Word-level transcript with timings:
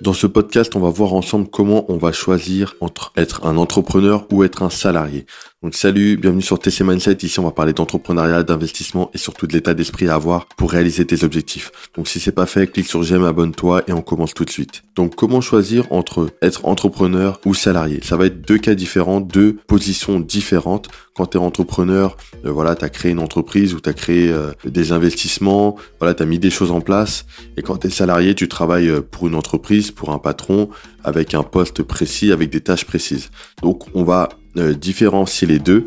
Dans 0.00 0.12
ce 0.12 0.26
podcast, 0.26 0.74
on 0.74 0.80
va 0.80 0.90
voir 0.90 1.14
ensemble 1.14 1.48
comment 1.48 1.88
on 1.88 1.98
va 1.98 2.10
choisir 2.10 2.74
entre 2.80 3.12
être 3.16 3.46
un 3.46 3.56
entrepreneur 3.56 4.26
ou 4.32 4.42
être 4.42 4.64
un 4.64 4.70
salarié. 4.70 5.24
Donc 5.64 5.74
salut, 5.74 6.18
bienvenue 6.18 6.42
sur 6.42 6.58
TC 6.58 6.84
Mindset. 6.84 7.16
Ici, 7.22 7.40
on 7.40 7.44
va 7.44 7.50
parler 7.50 7.72
d'entrepreneuriat, 7.72 8.42
d'investissement 8.42 9.10
et 9.14 9.16
surtout 9.16 9.46
de 9.46 9.54
l'état 9.54 9.72
d'esprit 9.72 10.10
à 10.10 10.14
avoir 10.14 10.44
pour 10.58 10.70
réaliser 10.70 11.06
tes 11.06 11.24
objectifs. 11.24 11.72
Donc 11.96 12.06
si 12.06 12.20
c'est 12.20 12.32
pas 12.32 12.44
fait, 12.44 12.66
clique 12.66 12.86
sur 12.86 13.02
j'aime, 13.02 13.24
abonne-toi 13.24 13.82
et 13.86 13.94
on 13.94 14.02
commence 14.02 14.34
tout 14.34 14.44
de 14.44 14.50
suite. 14.50 14.82
Donc 14.94 15.14
comment 15.14 15.40
choisir 15.40 15.90
entre 15.90 16.28
être 16.42 16.66
entrepreneur 16.66 17.40
ou 17.46 17.54
salarié? 17.54 18.00
Ça 18.02 18.18
va 18.18 18.26
être 18.26 18.46
deux 18.46 18.58
cas 18.58 18.74
différents, 18.74 19.22
deux 19.22 19.54
positions 19.66 20.20
différentes. 20.20 20.88
Quand 21.16 21.28
tu 21.28 21.38
es 21.38 21.40
entrepreneur, 21.40 22.18
euh, 22.44 22.52
voilà, 22.52 22.76
tu 22.76 22.84
as 22.84 22.90
créé 22.90 23.12
une 23.12 23.18
entreprise 23.18 23.72
ou 23.72 23.80
tu 23.80 23.88
as 23.88 23.94
créé 23.94 24.30
euh, 24.30 24.52
des 24.66 24.92
investissements, 24.92 25.76
voilà, 25.98 26.12
tu 26.12 26.22
as 26.22 26.26
mis 26.26 26.38
des 26.38 26.50
choses 26.50 26.72
en 26.72 26.82
place. 26.82 27.24
Et 27.56 27.62
quand 27.62 27.78
tu 27.78 27.86
es 27.86 27.90
salarié, 27.90 28.34
tu 28.34 28.48
travailles 28.48 28.90
euh, 28.90 29.00
pour 29.00 29.28
une 29.28 29.34
entreprise, 29.34 29.92
pour 29.92 30.10
un 30.10 30.18
patron, 30.18 30.68
avec 31.04 31.32
un 31.32 31.42
poste 31.42 31.82
précis, 31.82 32.32
avec 32.32 32.50
des 32.50 32.60
tâches 32.60 32.84
précises. 32.84 33.30
Donc 33.62 33.84
on 33.94 34.04
va 34.04 34.28
différencier 34.56 35.46
les 35.46 35.58
deux. 35.58 35.86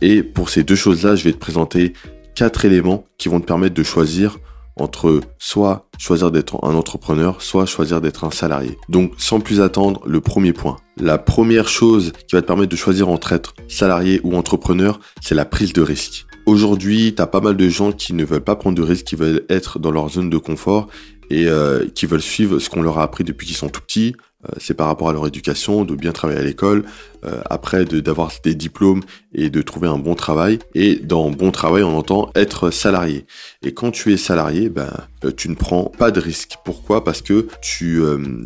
Et 0.00 0.22
pour 0.22 0.50
ces 0.50 0.62
deux 0.62 0.74
choses-là, 0.74 1.16
je 1.16 1.24
vais 1.24 1.32
te 1.32 1.38
présenter 1.38 1.92
quatre 2.34 2.64
éléments 2.64 3.04
qui 3.18 3.28
vont 3.28 3.40
te 3.40 3.46
permettre 3.46 3.74
de 3.74 3.82
choisir 3.82 4.38
entre 4.76 5.20
soit 5.38 5.88
choisir 5.98 6.30
d'être 6.30 6.64
un 6.64 6.74
entrepreneur, 6.74 7.42
soit 7.42 7.66
choisir 7.66 8.00
d'être 8.00 8.24
un 8.24 8.30
salarié. 8.30 8.78
Donc 8.88 9.12
sans 9.18 9.40
plus 9.40 9.60
attendre, 9.60 10.00
le 10.06 10.20
premier 10.20 10.52
point. 10.52 10.76
La 10.96 11.18
première 11.18 11.68
chose 11.68 12.12
qui 12.26 12.36
va 12.36 12.42
te 12.42 12.46
permettre 12.46 12.70
de 12.70 12.76
choisir 12.76 13.08
entre 13.08 13.32
être 13.32 13.54
salarié 13.68 14.20
ou 14.24 14.36
entrepreneur, 14.36 14.98
c'est 15.20 15.34
la 15.34 15.44
prise 15.44 15.72
de 15.72 15.82
risque. 15.82 16.26
Aujourd'hui, 16.46 17.14
tu 17.14 17.22
as 17.22 17.26
pas 17.26 17.40
mal 17.40 17.56
de 17.56 17.68
gens 17.68 17.92
qui 17.92 18.14
ne 18.14 18.24
veulent 18.24 18.40
pas 18.40 18.56
prendre 18.56 18.76
de 18.76 18.82
risques, 18.82 19.06
qui 19.06 19.16
veulent 19.16 19.44
être 19.50 19.78
dans 19.78 19.90
leur 19.90 20.08
zone 20.08 20.30
de 20.30 20.38
confort 20.38 20.88
et 21.28 21.46
euh, 21.46 21.86
qui 21.94 22.06
veulent 22.06 22.22
suivre 22.22 22.58
ce 22.58 22.70
qu'on 22.70 22.82
leur 22.82 22.98
a 22.98 23.02
appris 23.02 23.24
depuis 23.24 23.46
qu'ils 23.46 23.56
sont 23.56 23.68
tout 23.68 23.82
petits, 23.82 24.16
euh, 24.16 24.29
c'est 24.58 24.74
par 24.74 24.86
rapport 24.86 25.08
à 25.08 25.12
leur 25.12 25.26
éducation, 25.26 25.84
de 25.84 25.94
bien 25.94 26.12
travailler 26.12 26.40
à 26.40 26.44
l'école, 26.44 26.84
euh, 27.26 27.42
après 27.50 27.84
d'avoir 27.84 28.32
des 28.42 28.54
diplômes 28.54 29.02
et 29.34 29.50
de 29.50 29.60
trouver 29.60 29.88
un 29.88 29.98
bon 29.98 30.14
travail. 30.14 30.58
Et 30.74 30.96
dans 30.96 31.30
bon 31.30 31.50
travail, 31.50 31.82
on 31.82 31.96
entend 31.98 32.30
être 32.34 32.70
salarié. 32.70 33.26
Et 33.62 33.74
quand 33.74 33.90
tu 33.90 34.12
es 34.14 34.16
salarié, 34.16 34.70
ben, 34.70 34.90
euh, 35.24 35.30
tu 35.30 35.50
ne 35.50 35.54
prends 35.54 35.84
pas 35.84 36.10
de 36.10 36.18
risque. 36.18 36.54
Pourquoi? 36.64 37.04
Parce 37.04 37.20
que 37.20 37.48
tu 37.60 38.00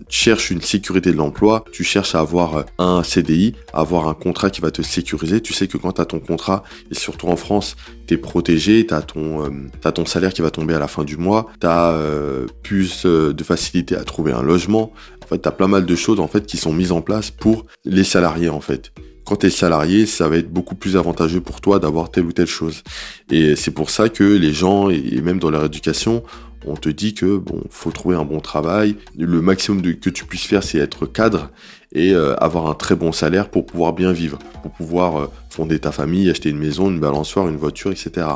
cherches 0.09 0.51
une 0.51 0.61
sécurité 0.61 1.13
de 1.13 1.17
l'emploi, 1.17 1.65
tu 1.71 1.85
cherches 1.85 2.17
à 2.17 2.21
avoir 2.21 2.65
un 2.79 3.05
CDI, 3.05 3.55
avoir 3.73 4.09
un 4.09 4.15
contrat 4.15 4.51
qui 4.51 4.61
va 4.61 4.73
te 4.73 4.83
sécuriser. 4.83 5.41
Tu 5.41 5.53
sais 5.53 5.69
que 5.69 5.79
quand 5.79 5.93
tu 5.93 6.01
as 6.01 6.07
ton 6.07 6.19
contrat, 6.19 6.65
et 6.91 6.95
surtout 6.95 7.29
en 7.29 7.37
France, 7.37 7.77
tu 8.09 8.15
es 8.15 8.17
protégé, 8.17 8.87
tu 8.87 8.95
as, 8.95 9.05
as, 9.85 9.93
ton 9.93 10.07
salaire 10.07 10.33
qui 10.33 10.43
va 10.43 10.51
tomber 10.51 10.75
à 10.75 10.79
la 10.81 10.89
fin 10.89 11.05
du 11.05 11.17
mois, 11.17 11.47
tu 11.61 11.67
as 11.67 11.97
plus 12.63 13.07
de 13.07 13.45
facilité 13.45 13.97
à 13.97 14.03
trouver 14.03 14.33
un 14.33 14.43
logement, 14.43 14.93
en 15.25 15.27
fait, 15.27 15.41
tu 15.41 15.49
as 15.49 15.53
plein 15.53 15.69
mal 15.69 15.84
de 15.85 15.97
choses 15.97 16.21
en 16.21 16.29
fait 16.29 16.47
qui 16.47 16.57
sont 16.57 16.73
mises 16.73 16.93
en 16.93 17.03
place 17.03 17.31
pour 17.31 17.67
les 17.85 18.05
salariés 18.05 18.49
en 18.49 18.61
fait. 18.61 18.93
Quand 19.25 19.37
tu 19.37 19.47
es 19.47 19.51
salarié, 19.51 20.05
ça 20.05 20.29
va 20.29 20.37
être 20.37 20.53
beaucoup 20.53 20.75
plus 20.75 20.97
avantageux 20.97 21.41
pour 21.41 21.63
toi 21.63 21.79
d'avoir 21.79 22.11
telle 22.11 22.27
ou 22.27 22.33
telle 22.33 22.47
chose. 22.47 22.83
Et 23.31 23.57
c'est 23.57 23.71
pour 23.71 23.89
ça 23.89 24.11
que 24.11 24.25
les 24.25 24.53
gens, 24.53 24.91
et 24.91 25.21
même 25.23 25.39
dans 25.39 25.51
leur 25.51 25.65
éducation, 25.65 26.23
on 26.67 26.75
te 26.75 26.89
dit 26.89 27.15
que 27.15 27.37
bon, 27.37 27.63
faut 27.71 27.91
trouver 27.91 28.17
un 28.17 28.25
bon 28.25 28.41
travail. 28.41 28.97
Le 29.19 29.41
maximum 29.41 29.83
que 29.83 30.11
tu 30.11 30.25
puisses 30.25 30.45
faire, 30.45 30.63
c'est 30.63 30.79
être 30.79 31.07
cadre 31.07 31.51
et 31.95 32.13
euh, 32.13 32.35
avoir 32.37 32.67
un 32.67 32.75
très 32.75 32.97
bon 32.97 33.13
salaire 33.13 33.49
pour 33.49 33.67
pouvoir 33.67 33.93
bien 33.93 34.13
vivre, 34.13 34.39
pour 34.63 34.73
pouvoir 34.73 35.17
euh, 35.17 35.27
fonder 35.49 35.79
ta 35.79 35.93
famille, 35.93 36.29
acheter 36.29 36.51
une 36.51 36.59
maison, 36.59 36.91
une 36.91 36.99
balançoire, 36.99 37.49
une 37.49 37.57
voiture, 37.57 37.93
etc. 37.93 38.27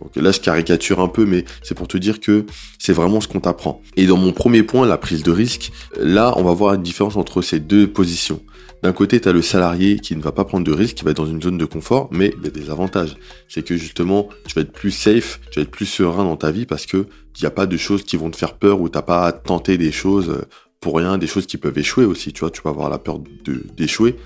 Donc 0.00 0.14
là, 0.14 0.30
je 0.30 0.40
caricature 0.40 1.00
un 1.00 1.08
peu, 1.08 1.26
mais 1.26 1.44
c'est 1.62 1.74
pour 1.74 1.88
te 1.88 1.98
dire 1.98 2.20
que 2.20 2.46
c'est 2.78 2.92
vraiment 2.92 3.20
ce 3.20 3.26
qu'on 3.26 3.40
t'apprend. 3.40 3.82
Et 3.96 4.06
dans 4.06 4.16
mon 4.16 4.32
premier 4.32 4.62
point, 4.62 4.86
la 4.86 4.96
prise 4.96 5.24
de 5.24 5.32
risque, 5.32 5.72
là, 5.98 6.32
on 6.36 6.44
va 6.44 6.52
voir 6.52 6.74
une 6.74 6.82
différence 6.82 7.16
entre 7.16 7.42
ces 7.42 7.58
deux 7.58 7.88
positions. 7.88 8.40
D'un 8.82 8.92
côté, 8.92 9.20
tu 9.20 9.28
as 9.28 9.32
le 9.32 9.42
salarié 9.42 9.98
qui 9.98 10.16
ne 10.16 10.22
va 10.22 10.32
pas 10.32 10.44
prendre 10.44 10.64
de 10.64 10.72
risques, 10.72 10.96
qui 10.96 11.04
va 11.04 11.10
être 11.10 11.18
dans 11.18 11.26
une 11.26 11.42
zone 11.42 11.58
de 11.58 11.66
confort, 11.66 12.08
mais 12.12 12.32
il 12.38 12.44
y 12.44 12.48
a 12.48 12.50
des 12.50 12.70
avantages. 12.70 13.16
C'est 13.46 13.62
que 13.62 13.76
justement, 13.76 14.28
tu 14.46 14.54
vas 14.54 14.62
être 14.62 14.72
plus 14.72 14.90
safe, 14.90 15.40
tu 15.50 15.58
vas 15.58 15.64
être 15.64 15.70
plus 15.70 15.86
serein 15.86 16.24
dans 16.24 16.36
ta 16.36 16.50
vie 16.50 16.64
parce 16.64 16.86
que 16.86 17.06
il 17.36 17.42
n'y 17.42 17.46
a 17.46 17.50
pas 17.50 17.66
de 17.66 17.76
choses 17.76 18.04
qui 18.04 18.16
vont 18.16 18.30
te 18.30 18.36
faire 18.36 18.54
peur 18.54 18.80
ou 18.80 18.88
t'as 18.88 19.02
pas 19.02 19.26
à 19.26 19.32
tenter 19.32 19.78
des 19.78 19.92
choses 19.92 20.30
euh, 20.30 20.46
pour 20.80 20.96
rien, 20.96 21.18
des 21.18 21.26
choses 21.26 21.46
qui 21.46 21.58
peuvent 21.58 21.76
échouer 21.76 22.04
aussi, 22.04 22.32
tu 22.32 22.40
vois, 22.40 22.50
tu 22.50 22.62
vas 22.62 22.70
avoir 22.70 22.88
la 22.88 22.98
peur 22.98 23.20
d'échouer 23.76 24.16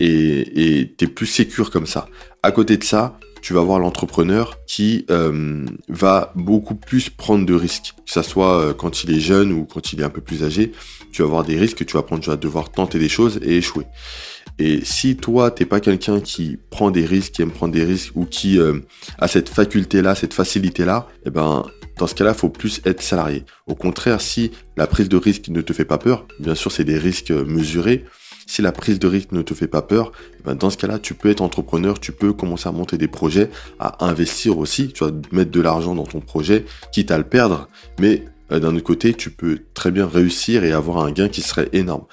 et 0.00 0.94
tu 0.98 1.04
es 1.04 1.08
plus 1.08 1.26
sécure 1.26 1.70
comme 1.70 1.86
ça. 1.86 2.08
À 2.42 2.50
côté 2.50 2.76
de 2.76 2.84
ça, 2.84 3.18
tu 3.46 3.52
vas 3.52 3.60
voir 3.60 3.78
l'entrepreneur 3.78 4.58
qui 4.66 5.06
euh, 5.08 5.64
va 5.88 6.32
beaucoup 6.34 6.74
plus 6.74 7.10
prendre 7.10 7.46
de 7.46 7.54
risques, 7.54 7.94
que 8.04 8.12
ce 8.12 8.22
soit 8.22 8.58
euh, 8.58 8.74
quand 8.74 9.04
il 9.04 9.14
est 9.14 9.20
jeune 9.20 9.52
ou 9.52 9.64
quand 9.64 9.92
il 9.92 10.00
est 10.00 10.04
un 10.04 10.10
peu 10.10 10.20
plus 10.20 10.42
âgé. 10.42 10.72
Tu 11.12 11.22
vas 11.22 11.28
avoir 11.28 11.44
des 11.44 11.56
risques 11.56 11.78
que 11.78 11.84
tu 11.84 11.96
vas 11.96 12.02
prendre, 12.02 12.22
tu 12.22 12.30
vas 12.30 12.36
devoir 12.36 12.72
tenter 12.72 12.98
des 12.98 13.08
choses 13.08 13.38
et 13.42 13.58
échouer. 13.58 13.84
Et 14.58 14.84
si 14.84 15.16
toi, 15.16 15.52
t'es 15.52 15.64
pas 15.64 15.78
quelqu'un 15.78 16.18
qui 16.18 16.58
prend 16.70 16.90
des 16.90 17.06
risques, 17.06 17.34
qui 17.34 17.42
aime 17.42 17.52
prendre 17.52 17.72
des 17.72 17.84
risques 17.84 18.16
ou 18.16 18.24
qui 18.24 18.58
a 19.18 19.28
cette 19.28 19.50
faculté-là, 19.50 20.14
cette 20.14 20.34
facilité-là, 20.34 21.06
eh 21.26 21.30
ben, 21.30 21.62
dans 21.98 22.06
ce 22.06 22.14
cas-là, 22.14 22.34
faut 22.34 22.48
plus 22.48 22.80
être 22.84 23.02
salarié. 23.02 23.44
Au 23.66 23.74
contraire, 23.74 24.20
si 24.20 24.50
la 24.76 24.86
prise 24.86 25.08
de 25.08 25.16
risque 25.16 25.48
ne 25.48 25.60
te 25.60 25.72
fait 25.72 25.84
pas 25.84 25.98
peur, 25.98 26.26
bien 26.40 26.54
sûr, 26.54 26.70
c'est 26.70 26.84
des 26.84 26.98
risques 26.98 27.30
mesurés, 27.30 28.04
si 28.46 28.62
la 28.62 28.72
prise 28.72 28.98
de 28.98 29.08
risque 29.08 29.32
ne 29.32 29.42
te 29.42 29.54
fait 29.54 29.66
pas 29.66 29.82
peur, 29.82 30.12
ben 30.44 30.54
dans 30.54 30.70
ce 30.70 30.76
cas-là, 30.76 30.98
tu 30.98 31.14
peux 31.14 31.30
être 31.30 31.40
entrepreneur, 31.40 31.98
tu 31.98 32.12
peux 32.12 32.32
commencer 32.32 32.68
à 32.68 32.72
monter 32.72 32.96
des 32.96 33.08
projets, 33.08 33.50
à 33.80 34.06
investir 34.06 34.58
aussi, 34.58 34.92
tu 34.92 35.04
vas 35.04 35.10
mettre 35.32 35.50
de 35.50 35.60
l'argent 35.60 35.94
dans 35.94 36.06
ton 36.06 36.20
projet, 36.20 36.64
quitte 36.92 37.10
à 37.10 37.18
le 37.18 37.24
perdre, 37.24 37.68
mais 37.98 38.24
euh, 38.52 38.60
d'un 38.60 38.74
autre 38.74 38.84
côté, 38.84 39.14
tu 39.14 39.30
peux 39.30 39.58
très 39.74 39.90
bien 39.90 40.06
réussir 40.06 40.64
et 40.64 40.72
avoir 40.72 41.04
un 41.04 41.10
gain 41.10 41.28
qui 41.28 41.42
serait 41.42 41.68
énorme. 41.72 42.04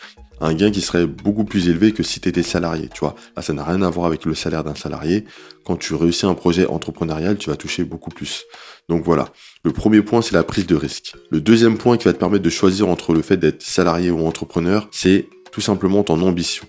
Un 0.43 0.53
gain 0.55 0.71
qui 0.71 0.81
serait 0.81 1.07
beaucoup 1.07 1.45
plus 1.45 1.69
élevé 1.69 1.93
que 1.93 2.03
si 2.03 2.19
tu 2.19 2.27
étais 2.27 2.43
salarié, 2.43 2.89
tu 2.93 2.99
vois. 2.99 3.15
Là, 3.37 3.41
ça 3.41 3.53
n'a 3.53 3.63
rien 3.63 3.81
à 3.81 3.89
voir 3.89 4.07
avec 4.07 4.25
le 4.25 4.35
salaire 4.35 4.65
d'un 4.65 4.75
salarié. 4.75 5.23
Quand 5.63 5.77
tu 5.77 5.95
réussis 5.95 6.25
un 6.25 6.33
projet 6.33 6.67
entrepreneurial, 6.67 7.37
tu 7.37 7.49
vas 7.49 7.55
toucher 7.55 7.85
beaucoup 7.85 8.09
plus. 8.09 8.43
Donc 8.89 9.05
voilà. 9.05 9.29
Le 9.63 9.71
premier 9.71 10.01
point, 10.01 10.21
c'est 10.21 10.35
la 10.35 10.43
prise 10.43 10.67
de 10.67 10.75
risque. 10.75 11.15
Le 11.31 11.39
deuxième 11.39 11.77
point 11.77 11.95
qui 11.95 12.03
va 12.03 12.13
te 12.13 12.17
permettre 12.17 12.43
de 12.43 12.49
choisir 12.49 12.89
entre 12.89 13.13
le 13.13 13.21
fait 13.21 13.37
d'être 13.37 13.63
salarié 13.63 14.11
ou 14.11 14.27
entrepreneur, 14.27 14.89
c'est 14.91 15.29
tout 15.53 15.61
simplement 15.61 16.03
ton 16.03 16.21
ambition. 16.21 16.65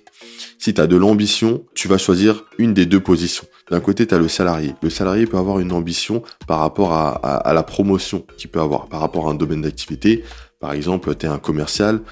Si 0.61 0.73
tu 0.73 0.81
as 0.81 0.87
de 0.87 0.95
l'ambition, 0.95 1.65
tu 1.75 1.89
vas 1.89 1.99
choisir 1.99 2.45
une 2.59 2.75
des 2.75 2.87
deux 2.87 3.01
positions. 3.01 3.47
D'un 3.73 3.81
côté, 3.81 4.07
tu 4.07 4.15
as 4.15 4.19
le 4.19 4.29
salarié. 4.29 4.75
Le 4.83 4.91
salarié 4.91 5.27
peut 5.27 5.37
avoir 5.37 5.59
une 5.59 5.73
ambition 5.73 6.23
par 6.47 6.61
rapport 6.61 6.93
à, 6.93 7.53
la 7.53 7.63
promotion 7.65 8.25
qu'il 8.39 8.51
peut 8.51 8.61
avoir, 8.61 8.87
par 8.87 9.01
rapport 9.01 9.27
à 9.27 9.33
un 9.33 9.35
domaine 9.35 9.63
d'activité. 9.63 10.23
Par 10.61 10.75
exemple, 10.75 11.13
tu 11.17 11.27
es 11.27 11.29
un 11.29 11.41
commercial, 11.41 12.03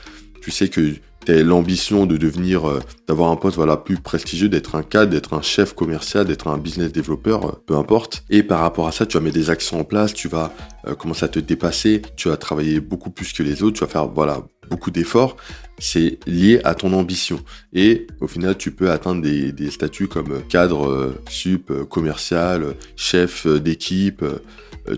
tu 0.42 0.50
sais 0.50 0.68
que 0.68 0.94
as 1.28 1.42
l'ambition 1.42 2.06
de 2.06 2.16
devenir, 2.16 2.68
euh, 2.68 2.80
d'avoir 3.06 3.30
un 3.30 3.36
poste 3.36 3.56
voilà, 3.56 3.76
plus 3.76 3.96
prestigieux, 3.96 4.48
d'être 4.48 4.74
un 4.74 4.82
cadre, 4.82 5.10
d'être 5.10 5.34
un 5.34 5.42
chef 5.42 5.74
commercial, 5.74 6.26
d'être 6.26 6.48
un 6.48 6.58
business 6.58 6.92
développeur, 6.92 7.46
euh, 7.46 7.62
peu 7.66 7.76
importe. 7.76 8.24
Et 8.30 8.42
par 8.42 8.60
rapport 8.60 8.88
à 8.88 8.92
ça, 8.92 9.06
tu 9.06 9.16
vas 9.16 9.22
mettre 9.22 9.36
des 9.36 9.50
actions 9.50 9.80
en 9.80 9.84
place, 9.84 10.14
tu 10.14 10.28
vas 10.28 10.52
euh, 10.86 10.94
commencer 10.94 11.24
à 11.24 11.28
te 11.28 11.38
dépasser, 11.38 12.02
tu 12.16 12.28
vas 12.28 12.36
travailler 12.36 12.80
beaucoup 12.80 13.10
plus 13.10 13.32
que 13.32 13.42
les 13.42 13.62
autres, 13.62 13.78
tu 13.78 13.84
vas 13.84 13.90
faire 13.90 14.08
beaucoup 14.08 14.90
d'efforts 14.90 15.36
c'est 15.78 16.20
lié 16.28 16.60
à 16.62 16.76
ton 16.76 16.92
ambition. 16.92 17.40
Et 17.72 18.06
au 18.20 18.28
final, 18.28 18.56
tu 18.56 18.70
peux 18.70 18.92
atteindre 18.92 19.20
des, 19.20 19.70
statuts 19.70 20.06
comme 20.06 20.40
cadre, 20.48 21.12
sup, 21.28 21.72
commercial, 21.88 22.76
chef 22.94 23.48
d'équipe, 23.48 24.24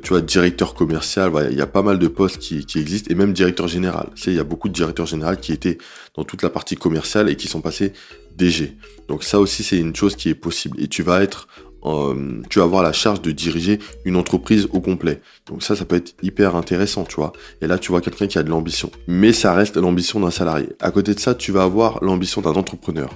tu 0.02 0.10
vois, 0.10 0.20
directeur 0.20 0.74
commercial. 0.74 1.30
Il 1.50 1.56
y 1.56 1.62
a 1.62 1.66
pas 1.66 1.82
mal 1.82 1.98
de 1.98 2.08
postes 2.08 2.38
qui, 2.38 2.64
existent 2.76 3.10
et 3.10 3.14
même 3.14 3.32
directeur 3.32 3.68
général. 3.68 4.10
Tu 4.14 4.30
il 4.30 4.36
y 4.36 4.40
a 4.40 4.44
beaucoup 4.44 4.68
de 4.68 4.74
directeurs 4.74 5.06
généraux 5.06 5.36
qui 5.36 5.52
étaient 5.52 5.78
dans 6.16 6.24
toute 6.24 6.42
la 6.42 6.50
partie 6.50 6.76
commerciale 6.76 7.28
et 7.28 7.36
qui 7.36 7.48
sont 7.48 7.60
passés 7.60 7.92
DG. 8.36 8.76
Donc 9.08 9.24
ça 9.24 9.38
aussi, 9.38 9.62
c'est 9.62 9.78
une 9.78 9.94
chose 9.94 10.16
qui 10.16 10.28
est 10.28 10.34
possible. 10.34 10.80
Et 10.80 10.88
tu 10.88 11.02
vas 11.02 11.22
être 11.22 11.48
euh, 11.84 12.40
tu 12.48 12.58
vas 12.58 12.64
avoir 12.64 12.82
la 12.82 12.92
charge 12.92 13.20
de 13.20 13.30
diriger 13.30 13.78
une 14.04 14.16
entreprise 14.16 14.68
au 14.72 14.80
complet. 14.80 15.20
Donc 15.46 15.62
ça, 15.62 15.76
ça 15.76 15.84
peut 15.84 15.96
être 15.96 16.14
hyper 16.22 16.56
intéressant, 16.56 17.04
tu 17.04 17.16
vois. 17.16 17.32
Et 17.60 17.66
là, 17.66 17.78
tu 17.78 17.90
vois 17.90 18.00
quelqu'un 18.00 18.26
qui 18.26 18.38
a 18.38 18.42
de 18.42 18.50
l'ambition. 18.50 18.90
Mais 19.06 19.32
ça 19.32 19.52
reste 19.52 19.76
l'ambition 19.76 20.20
d'un 20.20 20.30
salarié. 20.30 20.69
À 20.80 20.90
côté 20.90 21.14
de 21.14 21.20
ça, 21.20 21.34
tu 21.34 21.52
vas 21.52 21.62
avoir 21.62 22.02
l'ambition 22.02 22.40
d'un 22.40 22.52
entrepreneur. 22.52 23.10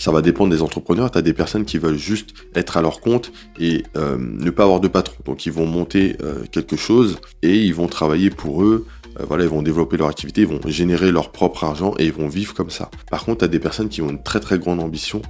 Ça 0.00 0.10
va 0.10 0.22
dépendre 0.22 0.50
des 0.50 0.62
entrepreneurs. 0.62 1.10
Tu 1.10 1.18
as 1.18 1.22
des 1.22 1.34
personnes 1.34 1.66
qui 1.66 1.76
veulent 1.76 1.98
juste 1.98 2.30
être 2.54 2.78
à 2.78 2.82
leur 2.82 3.00
compte 3.00 3.32
et 3.58 3.82
euh, 3.98 4.16
ne 4.18 4.48
pas 4.48 4.62
avoir 4.64 4.80
de 4.80 4.88
patron. 4.88 5.16
Donc 5.26 5.44
ils 5.44 5.52
vont 5.52 5.66
monter 5.66 6.16
euh, 6.22 6.44
quelque 6.50 6.74
chose 6.74 7.18
et 7.42 7.58
ils 7.58 7.74
vont 7.74 7.86
travailler 7.86 8.30
pour 8.30 8.64
eux. 8.64 8.86
voilà, 9.28 9.44
ils 9.44 9.50
vont 9.50 9.60
développer 9.60 9.98
leur 9.98 10.08
activité, 10.08 10.40
ils 10.40 10.46
vont 10.46 10.60
générer 10.66 11.12
leur 11.12 11.32
propre 11.32 11.64
argent 11.64 11.94
et 11.98 12.06
ils 12.06 12.12
vont 12.14 12.28
vivre 12.28 12.54
comme 12.54 12.70
ça. 12.70 12.90
Par 13.10 13.26
contre, 13.26 13.40
tu 13.40 13.44
as 13.44 13.48
des 13.48 13.58
personnes 13.58 13.90
qui 13.90 14.00
ont 14.00 14.08
une 14.08 14.22
très 14.22 14.40
très 14.40 14.58
grande 14.58 14.80
ambition 14.80 15.20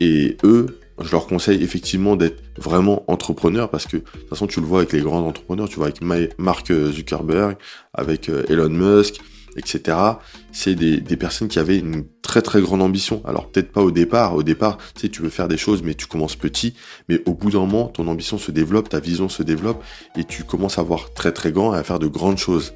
et 0.00 0.38
eux, 0.44 0.78
je 1.02 1.10
leur 1.12 1.26
conseille 1.26 1.62
effectivement 1.62 2.16
d'être 2.16 2.42
vraiment 2.56 3.04
entrepreneur 3.06 3.68
parce 3.68 3.86
que 3.86 3.98
de 3.98 4.02
toute 4.02 4.28
façon 4.30 4.46
tu 4.46 4.60
le 4.60 4.66
vois 4.66 4.78
avec 4.78 4.92
les 4.92 5.02
grands 5.02 5.26
entrepreneurs, 5.26 5.68
tu 5.68 5.76
vois 5.76 5.88
avec 5.88 6.38
Mark 6.38 6.72
Zuckerberg, 6.72 7.56
avec 7.92 8.30
euh, 8.30 8.44
Elon 8.48 8.70
Musk, 8.70 9.20
etc. 9.56 9.96
C'est 10.52 10.74
des, 10.74 11.16
personnes 11.16 11.48
qui 11.48 11.58
avaient 11.58 11.78
une 11.78 12.04
très 12.22 12.42
très 12.42 12.60
grande 12.60 12.82
ambition. 12.82 13.22
Alors 13.26 13.50
peut-être 13.50 13.72
pas 13.72 13.82
au 13.82 13.90
départ, 13.90 14.34
au 14.34 14.42
départ 14.42 14.78
tu 14.94 15.02
sais 15.02 15.08
tu 15.08 15.22
veux 15.22 15.28
faire 15.28 15.48
des 15.48 15.56
choses 15.56 15.82
mais 15.82 15.94
tu 15.94 16.06
commences 16.06 16.36
petit, 16.36 16.74
mais 17.08 17.20
au 17.26 17.34
bout 17.34 17.50
d'un 17.50 17.60
moment 17.60 17.88
ton 17.88 18.06
ambition 18.08 18.38
se 18.38 18.50
développe, 18.50 18.88
ta 18.88 19.00
vision 19.00 19.28
se 19.28 19.42
développe 19.42 19.82
et 20.16 20.24
tu 20.24 20.44
commences 20.44 20.78
à 20.78 20.82
voir 20.82 21.12
très 21.12 21.32
très 21.32 21.52
grand 21.52 21.74
et 21.74 21.78
à 21.78 21.82
faire 21.82 21.98
de 21.98 22.06
grandes 22.06 22.38
choses. 22.38 22.72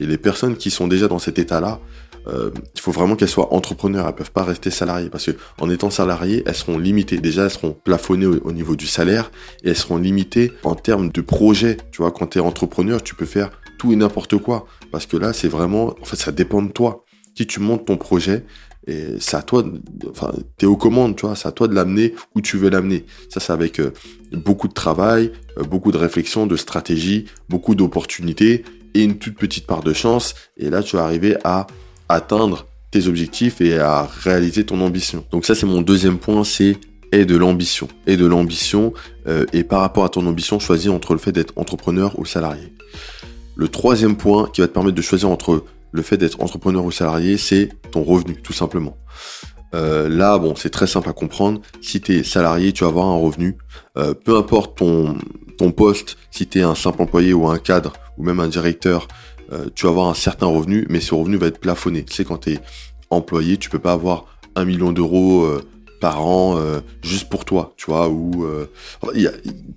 Et 0.00 0.06
les 0.06 0.18
personnes 0.18 0.56
qui 0.56 0.70
sont 0.70 0.86
déjà 0.86 1.08
dans 1.08 1.18
cet 1.18 1.38
état-là, 1.38 1.80
euh, 2.28 2.50
il 2.74 2.80
faut 2.80 2.92
vraiment 2.92 3.16
qu'elles 3.16 3.28
soient 3.28 3.54
entrepreneurs, 3.54 4.06
elles 4.06 4.14
peuvent 4.14 4.32
pas 4.32 4.44
rester 4.44 4.70
salariées 4.70 5.08
parce 5.08 5.26
que 5.26 5.32
en 5.60 5.70
étant 5.70 5.90
salariées, 5.90 6.42
elles 6.46 6.54
seront 6.54 6.78
limitées. 6.78 7.18
Déjà, 7.18 7.44
elles 7.44 7.50
seront 7.50 7.72
plafonnées 7.72 8.26
au, 8.26 8.52
niveau 8.52 8.76
du 8.76 8.86
salaire 8.86 9.30
et 9.64 9.70
elles 9.70 9.76
seront 9.76 9.96
limitées 9.96 10.52
en 10.62 10.74
termes 10.74 11.10
de 11.10 11.20
projet. 11.20 11.78
Tu 11.90 12.02
vois, 12.02 12.10
quand 12.10 12.28
tu 12.28 12.38
es 12.38 12.40
entrepreneur, 12.40 13.02
tu 13.02 13.14
peux 13.14 13.26
faire 13.26 13.50
tout 13.78 13.92
et 13.92 13.96
n'importe 13.96 14.36
quoi 14.38 14.66
parce 14.90 15.06
que 15.06 15.16
là, 15.16 15.32
c'est 15.32 15.48
vraiment, 15.48 15.94
en 16.00 16.04
fait, 16.04 16.16
ça 16.16 16.32
dépend 16.32 16.62
de 16.62 16.72
toi. 16.72 17.04
Si 17.36 17.46
tu 17.46 17.60
montes 17.60 17.86
ton 17.86 17.96
projet, 17.96 18.44
et 18.86 19.16
c'est 19.20 19.36
à 19.36 19.42
toi, 19.42 19.62
enfin, 20.10 20.32
t'es 20.56 20.66
aux 20.66 20.76
commandes, 20.76 21.14
tu 21.14 21.26
vois, 21.26 21.36
c'est 21.36 21.46
à 21.46 21.52
toi 21.52 21.68
de 21.68 21.74
l'amener 21.74 22.14
où 22.34 22.40
tu 22.40 22.56
veux 22.56 22.70
l'amener. 22.70 23.04
Ça, 23.28 23.38
c'est 23.38 23.52
avec 23.52 23.80
euh, 23.80 23.92
beaucoup 24.32 24.66
de 24.66 24.72
travail, 24.72 25.30
euh, 25.58 25.62
beaucoup 25.62 25.92
de 25.92 25.98
réflexion, 25.98 26.46
de 26.46 26.56
stratégie, 26.56 27.26
beaucoup 27.50 27.74
d'opportunités 27.74 28.64
et 28.94 29.04
une 29.04 29.18
toute 29.18 29.36
petite 29.36 29.66
part 29.66 29.82
de 29.82 29.92
chance. 29.92 30.34
Et 30.56 30.70
là, 30.70 30.82
tu 30.82 30.96
vas 30.96 31.04
arriver 31.04 31.36
à 31.44 31.66
atteindre 32.08 32.66
tes 32.90 33.06
objectifs 33.08 33.60
et 33.60 33.78
à 33.78 34.04
réaliser 34.04 34.64
ton 34.64 34.80
ambition. 34.80 35.24
Donc 35.30 35.44
ça, 35.44 35.54
c'est 35.54 35.66
mon 35.66 35.82
deuxième 35.82 36.18
point, 36.18 36.42
c'est 36.42 36.78
et 37.12 37.24
de 37.24 37.36
l'ambition. 37.36 37.88
Et 38.06 38.16
de 38.16 38.26
l'ambition, 38.26 38.92
euh, 39.26 39.44
et 39.52 39.64
par 39.64 39.80
rapport 39.80 40.04
à 40.04 40.08
ton 40.08 40.26
ambition, 40.26 40.58
choisis 40.58 40.90
entre 40.90 41.12
le 41.12 41.18
fait 41.18 41.32
d'être 41.32 41.52
entrepreneur 41.56 42.18
ou 42.18 42.24
salarié. 42.24 42.72
Le 43.58 43.66
troisième 43.66 44.16
point 44.16 44.48
qui 44.52 44.60
va 44.60 44.68
te 44.68 44.72
permettre 44.72 44.94
de 44.94 45.02
choisir 45.02 45.28
entre 45.28 45.64
le 45.90 46.02
fait 46.02 46.16
d'être 46.16 46.40
entrepreneur 46.40 46.84
ou 46.84 46.92
salarié, 46.92 47.36
c'est 47.36 47.70
ton 47.90 48.04
revenu, 48.04 48.40
tout 48.40 48.52
simplement. 48.52 48.96
Euh, 49.74 50.08
là, 50.08 50.38
bon, 50.38 50.54
c'est 50.54 50.70
très 50.70 50.86
simple 50.86 51.08
à 51.08 51.12
comprendre. 51.12 51.60
Si 51.80 52.00
tu 52.00 52.16
es 52.16 52.22
salarié, 52.22 52.72
tu 52.72 52.84
vas 52.84 52.90
avoir 52.90 53.06
un 53.06 53.16
revenu. 53.16 53.58
Euh, 53.96 54.14
peu 54.14 54.36
importe 54.36 54.78
ton, 54.78 55.18
ton 55.58 55.72
poste, 55.72 56.18
si 56.30 56.46
tu 56.46 56.60
es 56.60 56.62
un 56.62 56.76
simple 56.76 57.02
employé 57.02 57.32
ou 57.32 57.48
un 57.48 57.58
cadre 57.58 57.94
ou 58.16 58.22
même 58.22 58.38
un 58.38 58.46
directeur, 58.46 59.08
euh, 59.52 59.66
tu 59.74 59.86
vas 59.86 59.90
avoir 59.90 60.08
un 60.08 60.14
certain 60.14 60.46
revenu, 60.46 60.86
mais 60.88 61.00
ce 61.00 61.16
revenu 61.16 61.36
va 61.36 61.48
être 61.48 61.58
plafonné. 61.58 62.04
Tu 62.04 62.14
sais, 62.14 62.24
quand 62.24 62.38
tu 62.38 62.52
es 62.52 62.60
employé, 63.10 63.56
tu 63.56 63.70
peux 63.70 63.80
pas 63.80 63.92
avoir 63.92 64.26
un 64.54 64.64
million 64.64 64.92
d'euros 64.92 65.48
par 66.00 66.24
an 66.24 66.58
euh, 66.58 66.80
juste 67.02 67.28
pour 67.28 67.44
toi, 67.44 67.74
tu 67.76 67.86
vois, 67.86 68.08
ou 68.08 68.46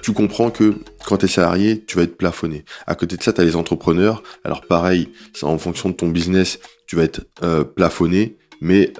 tu 0.01 0.13
comprends 0.13 0.50
que 0.50 0.75
quand 1.06 1.18
tu 1.18 1.25
es 1.25 1.27
salarié, 1.27 1.83
tu 1.85 1.97
vas 1.97 2.03
être 2.03 2.18
plafonné. 2.18 2.63
À 2.88 2.95
côté 2.95 3.18
de 3.18 3.23
ça, 3.23 3.33
tu 3.33 3.41
as 3.41 3.44
les 3.44 3.56
entrepreneurs. 3.56 4.23
Alors 4.44 4.62
pareil, 4.62 5.09
c'est 5.33 5.45
en 5.45 5.57
fonction 5.57 5.89
de 5.89 5.95
ton 5.95 6.07
business, 6.07 6.59
tu 6.88 6.95
vas 6.95 7.03
être 7.03 7.21
plafonné, 7.75 8.38
mais 8.62 8.94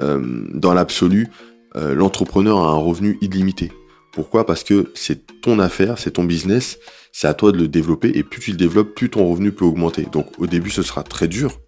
dans 0.54 0.74
l'absolu, 0.74 1.30
l'entrepreneur 1.76 2.60
a 2.60 2.70
un 2.72 2.78
revenu 2.78 3.18
illimité. 3.22 3.72
Pourquoi? 4.12 4.46
Parce 4.46 4.64
que 4.64 4.92
c'est 4.94 5.42
ton 5.42 5.60
affaire, 5.60 5.98
c'est 5.98 6.12
ton 6.12 6.24
business, 6.24 6.80
c'est 7.14 7.28
à 7.28 7.34
toi 7.34 7.52
de 7.52 7.58
le 7.58 7.68
développer 7.68 8.12
et 8.14 8.24
plus 8.24 8.42
tu 8.42 8.52
le 8.52 8.58
développes, 8.58 8.94
plus 8.94 9.10
ton 9.10 9.30
revenu 9.30 9.52
peut 9.52 9.66
augmenter. 9.66 10.06
Donc 10.12 10.28
au 10.38 10.48
début, 10.48 10.70
ce 10.70 10.82
sera 10.82 11.04
très 11.04 11.28
dur 11.28 11.60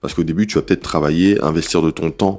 parce 0.00 0.14
qu'au 0.14 0.24
début, 0.24 0.46
tu 0.46 0.54
vas 0.54 0.62
peut-être 0.62 0.82
travailler, 0.82 1.40
investir 1.42 1.82
de 1.82 1.90
ton 1.90 2.10
temps 2.10 2.38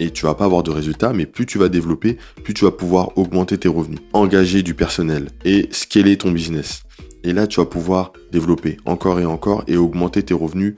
et 0.00 0.10
tu 0.10 0.26
vas 0.26 0.34
pas 0.34 0.44
avoir 0.44 0.62
de 0.62 0.70
résultats, 0.70 1.12
mais 1.12 1.26
plus 1.26 1.46
tu 1.46 1.58
vas 1.58 1.68
développer, 1.68 2.18
plus 2.42 2.54
tu 2.54 2.64
vas 2.64 2.70
pouvoir 2.70 3.16
augmenter 3.16 3.58
tes 3.58 3.68
revenus, 3.68 4.00
engager 4.12 4.62
du 4.62 4.74
personnel 4.74 5.28
et 5.44 5.68
scaler 5.70 6.16
ton 6.16 6.30
business. 6.30 6.82
Et 7.22 7.32
là, 7.32 7.46
tu 7.46 7.60
vas 7.60 7.66
pouvoir 7.66 8.12
développer 8.32 8.76
encore 8.84 9.18
et 9.18 9.24
encore 9.24 9.64
et 9.66 9.76
augmenter 9.76 10.22
tes 10.22 10.34
revenus, 10.34 10.74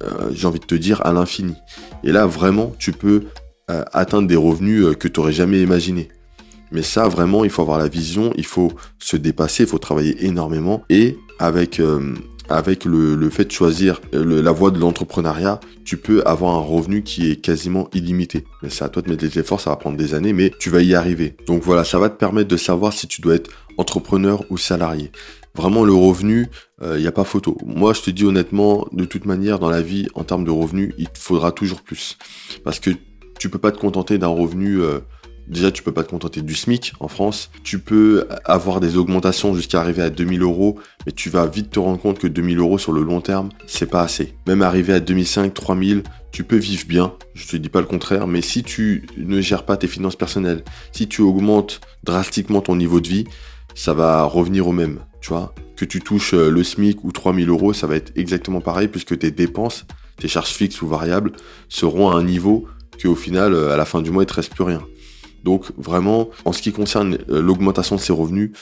euh, 0.00 0.30
j'ai 0.32 0.46
envie 0.46 0.60
de 0.60 0.64
te 0.64 0.76
dire, 0.76 1.04
à 1.04 1.12
l'infini. 1.12 1.54
Et 2.04 2.12
là, 2.12 2.26
vraiment, 2.26 2.72
tu 2.78 2.92
peux 2.92 3.24
euh, 3.70 3.84
atteindre 3.92 4.28
des 4.28 4.36
revenus 4.36 4.84
euh, 4.84 4.94
que 4.94 5.08
tu 5.08 5.20
n'aurais 5.20 5.32
jamais 5.32 5.60
imaginés. 5.60 6.08
Mais 6.70 6.82
ça, 6.82 7.08
vraiment, 7.08 7.44
il 7.44 7.50
faut 7.50 7.62
avoir 7.62 7.78
la 7.78 7.88
vision, 7.88 8.32
il 8.36 8.46
faut 8.46 8.72
se 8.98 9.16
dépasser, 9.16 9.64
il 9.64 9.68
faut 9.68 9.78
travailler 9.78 10.24
énormément. 10.24 10.84
Et 10.88 11.18
avec, 11.38 11.82
avec 12.52 12.84
le, 12.84 13.30
fait 13.30 13.46
de 13.46 13.50
choisir 13.50 14.00
euh, 14.14 14.42
la 14.42 14.52
voie 14.52 14.70
de 14.70 14.78
l'entrepreneuriat, 14.78 15.60
tu 15.84 15.96
peux 15.96 16.22
avoir 16.24 16.54
un 16.54 16.60
revenu 16.60 17.02
qui 17.02 17.30
est 17.30 17.36
quasiment 17.36 17.88
illimité. 17.92 18.44
Mais 18.62 18.70
c'est 18.70 18.84
à 18.84 18.88
toi 18.88 19.02
de 19.02 19.08
mettre 19.08 19.24
les 19.24 19.38
efforts, 19.38 19.60
ça 19.60 19.70
va 19.70 19.76
prendre 19.76 19.96
des 19.96 20.14
années, 20.14 20.32
mais 20.32 20.52
tu 20.58 20.70
vas 20.70 20.82
y 20.82 20.94
arriver. 20.94 21.34
Donc 21.46 21.62
voilà, 21.62 21.84
ça 21.84 21.98
va 21.98 22.08
te 22.10 22.16
permettre 22.16 22.48
de 22.48 22.56
savoir 22.56 22.92
si 22.92 23.06
tu 23.06 23.20
dois 23.20 23.34
être 23.34 23.50
entrepreneur 23.78 24.44
ou 24.50 24.58
salarié. 24.58 25.10
Vraiment, 25.54 25.84
le 25.84 25.92
revenu, 25.92 26.48
il 26.80 26.86
euh, 26.86 26.98
n'y 26.98 27.06
a 27.06 27.12
pas 27.12 27.24
photo. 27.24 27.56
Moi, 27.64 27.92
je 27.92 28.02
te 28.02 28.10
dis 28.10 28.24
honnêtement, 28.24 28.86
de 28.92 29.04
toute 29.04 29.26
manière, 29.26 29.58
dans 29.58 29.70
la 29.70 29.82
vie, 29.82 30.08
en 30.14 30.24
termes 30.24 30.44
de 30.44 30.50
revenus, 30.50 30.94
il 30.98 31.08
te 31.08 31.18
faudra 31.18 31.52
toujours 31.52 31.82
plus. 31.82 32.16
Parce 32.64 32.80
que 32.80 32.90
tu 33.38 33.48
peux 33.48 33.58
pas 33.58 33.72
te 33.72 33.78
contenter 33.78 34.18
d'un 34.18 34.28
revenu... 34.28 34.80
Déjà, 35.48 35.70
tu 35.70 35.82
peux 35.82 35.92
pas 35.92 36.04
te 36.04 36.10
contenter 36.10 36.42
du 36.42 36.54
SMIC 36.54 36.92
en 37.00 37.08
France. 37.08 37.50
Tu 37.64 37.78
peux 37.78 38.26
avoir 38.44 38.80
des 38.80 38.96
augmentations 38.96 39.54
jusqu'à 39.54 39.80
arriver 39.80 40.02
à 40.02 40.10
2000 40.10 40.42
euros, 40.42 40.78
mais 41.04 41.12
tu 41.12 41.30
vas 41.30 41.46
vite 41.46 41.70
te 41.70 41.78
rendre 41.78 42.00
compte 42.00 42.18
que 42.18 42.26
2000 42.26 42.58
euros 42.58 42.78
sur 42.78 42.92
le 42.92 43.02
long 43.02 43.20
terme, 43.20 43.50
c'est 43.66 43.90
pas 43.90 44.02
assez. 44.02 44.34
Même 44.46 44.62
arriver 44.62 44.92
à 44.92 45.00
2005, 45.00 45.52
3000, 45.52 46.02
tu 46.30 46.44
peux 46.44 46.56
vivre 46.56 46.86
bien. 46.86 47.12
Je 47.34 47.46
te 47.46 47.56
dis 47.56 47.68
pas 47.68 47.80
le 47.80 47.86
contraire, 47.86 48.26
mais 48.26 48.40
si 48.40 48.62
tu 48.62 49.06
ne 49.16 49.40
gères 49.40 49.64
pas 49.64 49.76
tes 49.76 49.88
finances 49.88 50.16
personnelles, 50.16 50.64
si 50.92 51.08
tu 51.08 51.22
augmentes 51.22 51.80
drastiquement 52.04 52.60
ton 52.60 52.76
niveau 52.76 53.00
de 53.00 53.08
vie, 53.08 53.24
ça 53.74 53.94
va 53.94 54.24
revenir 54.24 54.68
au 54.68 54.72
même. 54.72 55.00
Tu 55.20 55.30
vois, 55.30 55.54
que 55.76 55.84
tu 55.84 56.00
touches 56.00 56.34
euh, 56.34 56.50
le 56.50 56.64
SMIC 56.64 57.04
ou 57.04 57.12
3000 57.12 57.48
euros, 57.48 57.72
ça 57.72 57.86
va 57.86 57.96
être 57.96 58.12
exactement 58.16 58.60
pareil 58.60 58.88
puisque 58.88 59.18
tes 59.18 59.30
dépenses, 59.30 59.84
tes 60.16 60.28
charges 60.28 60.50
fixes 60.50 60.82
ou 60.82 60.88
variables 60.88 61.32
seront 61.68 62.10
à 62.10 62.14
un 62.14 62.22
niveau 62.22 62.66
qu'au 63.00 63.14
final, 63.14 63.54
euh, 63.54 63.72
à 63.72 63.76
la 63.76 63.84
fin 63.84 64.02
du 64.02 64.10
mois, 64.10 64.22
il 64.22 64.26
te 64.26 64.34
reste 64.34 64.54
plus 64.54 64.64
rien. 64.64 64.82
Donc 65.44 65.66
vraiment, 65.76 66.28
en 66.44 66.52
ce 66.52 66.62
qui 66.62 66.72
concerne 66.72 67.18
euh, 67.28 67.42
l'augmentation 67.42 67.96
de 67.96 68.00
ses 68.00 68.12
revenus, 68.12 68.52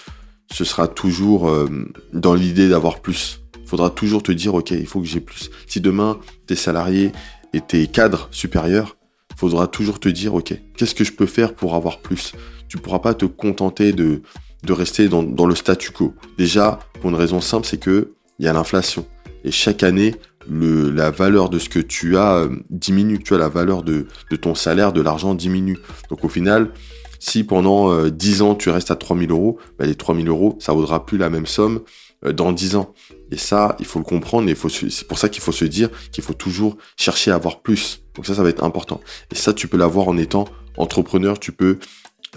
ce 0.53 0.65
sera 0.65 0.89
toujours 0.89 1.49
euh, 1.49 1.69
dans 2.13 2.35
l'idée 2.35 2.69
d'avoir 2.69 3.01
plus. 3.01 3.41
Il 3.61 3.69
faudra 3.69 3.91
toujours 3.91 4.23
te 4.23 4.33
dire, 4.33 4.55
ok, 4.55 4.71
il 4.73 4.87
faut 4.87 5.01
que 5.01 5.07
j'ai 5.07 5.21
plus. 5.21 5.51
Si 5.67 5.81
demain, 5.81 6.19
tes 6.47 6.57
salariés 6.57 7.13
et 7.53 7.61
tes 7.61 7.87
cadres 7.87 8.29
supérieurs, 8.33 8.97
il 9.31 9.37
faudra 9.37 9.69
toujours 9.69 10.01
te 10.01 10.09
dire, 10.09 10.35
ok, 10.35 10.55
qu'est-ce 10.77 10.95
que 10.95 11.05
je 11.05 11.13
peux 11.13 11.27
faire 11.27 11.55
pour 11.55 11.75
avoir 11.75 12.01
plus? 12.01 12.33
Tu 12.69 12.79
pourras 12.79 12.99
pas 12.99 13.15
te 13.15 13.27
contenter 13.27 13.93
de, 13.93 14.23
de 14.65 14.73
rester 14.73 15.09
dans, 15.09 15.23
dans 15.23 15.47
le 15.47 15.55
statu 15.55 15.93
quo. 15.93 16.15
Déjà, 16.37 16.81
pour 17.01 17.11
une 17.11 17.17
raison 17.17 17.41
simple, 17.41 17.67
c'est 17.67 17.81
que 17.81 18.13
il 18.39 18.47
y 18.47 18.49
a 18.49 18.53
l'inflation. 18.53 19.07
Et 19.45 19.51
chaque 19.51 19.83
année, 19.83 20.15
la 20.51 21.11
valeur 21.11 21.49
de 21.49 21.59
ce 21.59 21.69
que 21.69 21.79
tu 21.79 22.17
as 22.17 22.35
euh, 22.35 22.49
diminue. 22.71 23.19
Tu 23.19 23.31
vois, 23.31 23.39
la 23.39 23.49
valeur 23.49 23.83
de, 23.83 24.07
ton 24.41 24.55
salaire, 24.55 24.93
de 24.93 25.01
l'argent 25.01 25.35
diminue. 25.35 25.79
Donc 26.11 26.25
au 26.25 26.29
final, 26.29 26.71
si 27.19 27.45
pendant 27.45 27.93
euh, 27.93 28.11
10 28.11 28.43
ans 28.43 28.55
tu 28.55 28.71
restes 28.71 28.91
à 28.91 28.97
3000 28.97 29.31
euros, 29.31 29.59
bah, 29.79 29.87
les 29.87 29.95
3000 29.95 30.29
euros, 30.29 30.57
ça 30.59 30.73
vaudra 30.73 31.07
plus 31.07 31.19
la 31.19 31.31
même 31.31 31.47
somme 31.47 31.81
euh, 32.25 32.33
dans 32.33 32.53
10 32.53 32.77
ans. 32.77 32.95
Et 33.31 33.37
ça, 33.37 33.77
il 33.79 33.87
faut 33.87 33.99
le 33.99 34.05
comprendre 34.05 34.49
et 34.49 34.57
c'est 34.91 35.07
pour 35.07 35.19
ça 35.19 35.29
qu'il 35.29 35.43
faut 35.43 35.53
se 35.53 35.65
dire 35.65 35.89
qu'il 36.11 36.25
faut 36.25 36.35
toujours 36.35 36.77
chercher 36.97 37.31
à 37.31 37.37
avoir 37.37 37.61
plus. 37.61 38.03
Donc 38.15 38.27
ça, 38.27 38.35
ça 38.35 38.43
va 38.43 38.49
être 38.49 38.65
important. 38.65 39.01
Et 39.31 39.37
ça, 39.37 39.53
tu 39.53 39.69
peux 39.69 39.77
l'avoir 39.77 40.09
en 40.09 40.17
étant 40.17 40.47
entrepreneur, 40.77 41.39
tu 41.39 41.53
peux 41.53 41.79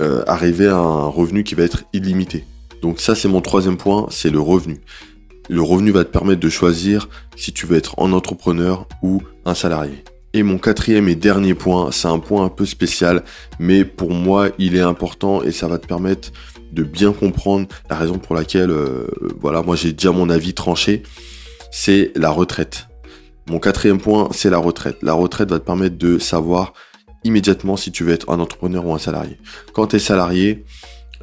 euh, 0.01 0.23
arriver 0.27 0.67
à 0.67 0.77
un 0.77 1.07
revenu 1.07 1.43
qui 1.43 1.55
va 1.55 1.63
être 1.63 1.83
illimité. 1.93 2.45
Donc 2.81 2.99
ça, 2.99 3.15
c'est 3.15 3.27
mon 3.27 3.41
troisième 3.41 3.77
point, 3.77 4.07
c'est 4.09 4.29
le 4.29 4.39
revenu. 4.39 4.81
Le 5.49 5.61
revenu 5.61 5.91
va 5.91 6.05
te 6.05 6.09
permettre 6.09 6.39
de 6.39 6.49
choisir 6.49 7.09
si 7.35 7.51
tu 7.51 7.65
veux 7.65 7.77
être 7.77 7.99
un 7.99 8.13
entrepreneur 8.13 8.87
ou 9.01 9.21
un 9.45 9.53
salarié. 9.53 10.03
Et 10.33 10.41
mon 10.41 10.57
quatrième 10.57 11.07
et 11.09 11.15
dernier 11.15 11.53
point, 11.53 11.91
c'est 11.91 12.07
un 12.07 12.17
point 12.17 12.45
un 12.45 12.49
peu 12.49 12.65
spécial, 12.65 13.23
mais 13.59 13.85
pour 13.85 14.11
moi, 14.11 14.49
il 14.57 14.75
est 14.75 14.81
important 14.81 15.43
et 15.43 15.51
ça 15.51 15.67
va 15.67 15.77
te 15.77 15.85
permettre 15.85 16.31
de 16.71 16.81
bien 16.81 17.13
comprendre 17.13 17.67
la 17.89 17.97
raison 17.97 18.17
pour 18.17 18.35
laquelle, 18.35 18.71
euh, 18.71 19.05
voilà, 19.39 19.61
moi 19.61 19.75
j'ai 19.75 19.93
déjà 19.93 20.11
mon 20.11 20.29
avis 20.29 20.55
tranché, 20.55 21.03
c'est 21.71 22.11
la 22.15 22.31
retraite. 22.31 22.87
Mon 23.47 23.59
quatrième 23.59 23.99
point, 23.99 24.29
c'est 24.31 24.49
la 24.49 24.57
retraite. 24.57 24.97
La 25.03 25.13
retraite 25.13 25.51
va 25.51 25.59
te 25.59 25.65
permettre 25.65 25.97
de 25.97 26.17
savoir 26.17 26.73
immédiatement 27.23 27.77
si 27.77 27.91
tu 27.91 28.03
veux 28.03 28.13
être 28.13 28.29
un 28.31 28.39
entrepreneur 28.39 28.85
ou 28.85 28.93
un 28.93 28.99
salarié. 28.99 29.37
Quand 29.73 29.87
tu 29.87 29.97
es 29.97 29.99
salarié, 29.99 30.65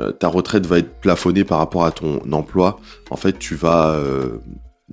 euh, 0.00 0.12
ta 0.12 0.28
retraite 0.28 0.66
va 0.66 0.78
être 0.78 1.00
plafonnée 1.00 1.44
par 1.44 1.58
rapport 1.58 1.84
à 1.84 1.92
ton 1.92 2.20
emploi. 2.32 2.80
En 3.10 3.16
fait, 3.16 3.38
tu 3.38 3.54
vas 3.54 3.90
euh, 3.90 4.38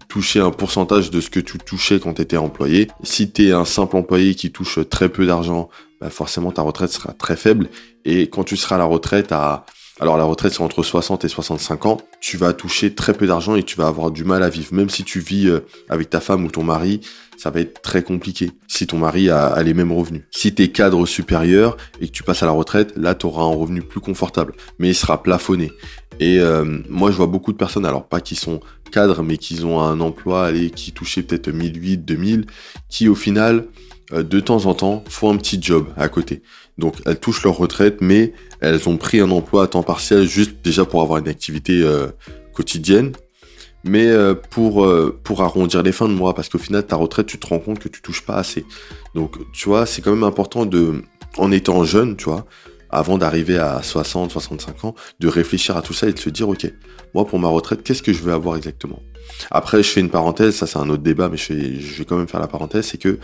toucher 0.07 0.39
un 0.39 0.51
pourcentage 0.51 1.09
de 1.09 1.21
ce 1.21 1.29
que 1.29 1.39
tu 1.39 1.57
touchais 1.57 1.99
quand 1.99 2.15
tu 2.15 2.21
étais 2.21 2.37
employé. 2.37 2.87
Si 3.03 3.31
tu 3.31 3.47
es 3.47 3.51
un 3.51 3.65
simple 3.65 3.95
employé 3.95 4.35
qui 4.35 4.51
touche 4.51 4.79
très 4.89 5.09
peu 5.09 5.25
d'argent, 5.25 5.69
bah, 5.99 6.09
forcément 6.09 6.51
ta 6.51 6.61
retraite 6.61 6.91
sera 6.91 7.13
très 7.13 7.35
faible. 7.35 7.69
Et 8.05 8.29
quand 8.29 8.43
tu 8.43 8.57
seras 8.57 8.75
à 8.75 8.79
la 8.79 8.85
retraite 8.85 9.31
à 9.31 9.65
alors 9.99 10.17
la 10.17 10.23
retraite 10.23 10.53
c'est 10.53 10.61
entre 10.61 10.83
60 10.83 11.25
et 11.25 11.27
65 11.27 11.85
ans, 11.87 11.97
tu 12.19 12.37
vas 12.37 12.53
toucher 12.53 12.93
très 12.93 13.13
peu 13.13 13.25
d'argent 13.25 13.55
et 13.55 13.63
tu 13.63 13.75
vas 13.77 13.87
avoir 13.87 14.11
du 14.11 14.23
mal 14.23 14.43
à 14.43 14.49
vivre. 14.49 14.73
Même 14.73 14.89
si 14.89 15.03
tu 15.03 15.19
vis 15.19 15.47
euh, 15.47 15.61
avec 15.89 16.09
ta 16.09 16.19
femme 16.19 16.45
ou 16.45 16.51
ton 16.51 16.63
mari, 16.63 17.01
ça 17.37 17.49
va 17.49 17.61
être 17.61 17.81
très 17.81 18.03
compliqué 18.03 18.51
si 18.67 18.85
ton 18.85 18.97
mari 18.97 19.29
a, 19.29 19.61
les 19.63 19.73
mêmes 19.73 19.91
revenus. 19.91 20.23
Si 20.31 20.53
tu 20.53 20.63
es 20.63 20.67
cadre 20.69 21.05
supérieur 21.05 21.77
et 21.99 22.07
que 22.07 22.11
tu 22.11 22.23
passes 22.23 22.43
à 22.43 22.45
la 22.45 22.51
retraite, 22.51 22.93
là 22.95 23.15
tu 23.15 23.25
auras 23.25 23.43
un 23.43 23.55
revenu 23.55 23.81
plus 23.81 23.99
confortable, 23.99 24.53
mais 24.77 24.89
il 24.89 24.95
sera 24.95 25.23
plafonné. 25.23 25.71
Et 26.19 26.39
euh, 26.39 26.79
moi 26.89 27.11
je 27.11 27.17
vois 27.17 27.27
beaucoup 27.27 27.51
de 27.51 27.57
personnes, 27.57 27.85
alors 27.85 28.07
pas 28.07 28.21
qui 28.21 28.35
sont 28.35 28.59
cadres, 28.91 29.23
mais 29.23 29.37
qui 29.37 29.63
ont 29.63 29.81
un 29.81 29.99
emploi 29.99 30.45
allez, 30.45 30.69
qui 30.69 30.91
touchait 30.91 31.23
peut-être 31.23 31.49
1008, 31.49 31.97
2000, 31.97 32.45
qui 32.89 33.07
au 33.07 33.15
final 33.15 33.65
euh, 34.13 34.23
de 34.23 34.39
temps 34.39 34.65
en 34.65 34.73
temps 34.73 35.03
font 35.09 35.33
un 35.33 35.37
petit 35.37 35.61
job 35.61 35.87
à 35.97 36.07
côté. 36.07 36.41
Donc 36.77 36.95
elles 37.05 37.19
touchent 37.19 37.43
leur 37.43 37.57
retraite, 37.57 37.97
mais 38.01 38.33
elles 38.61 38.87
ont 38.87 38.97
pris 38.97 39.19
un 39.19 39.31
emploi 39.31 39.63
à 39.63 39.67
temps 39.67 39.83
partiel 39.83 40.27
juste 40.27 40.57
déjà 40.63 40.85
pour 40.85 41.01
avoir 41.01 41.19
une 41.19 41.27
activité 41.27 41.81
euh, 41.81 42.07
quotidienne. 42.53 43.13
mais 43.83 44.07
euh, 44.07 44.33
pour, 44.33 44.83
euh, 44.83 45.17
pour 45.23 45.41
arrondir 45.41 45.81
les 45.81 45.91
fins 45.91 46.09
de 46.09 46.13
mois, 46.13 46.33
parce 46.33 46.49
qu'au 46.49 46.57
final, 46.57 46.85
ta 46.85 46.95
retraite, 46.95 47.27
tu 47.27 47.39
te 47.39 47.47
rends 47.47 47.59
compte 47.59 47.79
que 47.79 47.89
tu 47.89 48.01
touches 48.01 48.25
pas 48.25 48.35
assez. 48.35 48.65
Donc, 49.15 49.37
tu 49.53 49.69
vois, 49.69 49.85
c'est 49.85 50.01
quand 50.01 50.11
même 50.11 50.23
important 50.23 50.65
de, 50.65 51.03
en 51.37 51.51
étant 51.51 51.83
jeune, 51.83 52.17
tu 52.17 52.25
vois, 52.25 52.45
avant 52.89 53.17
d'arriver 53.17 53.57
à 53.57 53.81
60, 53.81 54.31
65 54.31 54.83
ans, 54.85 54.95
de 55.19 55.27
réfléchir 55.27 55.77
à 55.77 55.81
tout 55.81 55.93
ça 55.93 56.07
et 56.07 56.13
de 56.13 56.19
se 56.19 56.29
dire, 56.29 56.49
ok, 56.49 56.71
moi 57.13 57.25
pour 57.25 57.39
ma 57.39 57.47
retraite, 57.47 57.83
qu'est-ce 57.83 58.03
que 58.03 58.13
je 58.13 58.21
veux 58.21 58.33
avoir 58.33 58.57
exactement? 58.57 59.01
Après, 59.51 59.83
je 59.83 59.89
fais 59.89 60.01
une 60.01 60.09
parenthèse, 60.09 60.55
ça 60.55 60.67
c'est 60.67 60.79
un 60.79 60.89
autre 60.89 61.03
débat, 61.03 61.29
mais 61.29 61.37
je 61.37 61.53
vais, 61.53 62.05
quand 62.05 62.17
même 62.17 62.27
faire 62.27 62.39
la 62.39 62.47
parenthèse, 62.47 62.87
c'est 62.87 62.97
que 62.97 63.19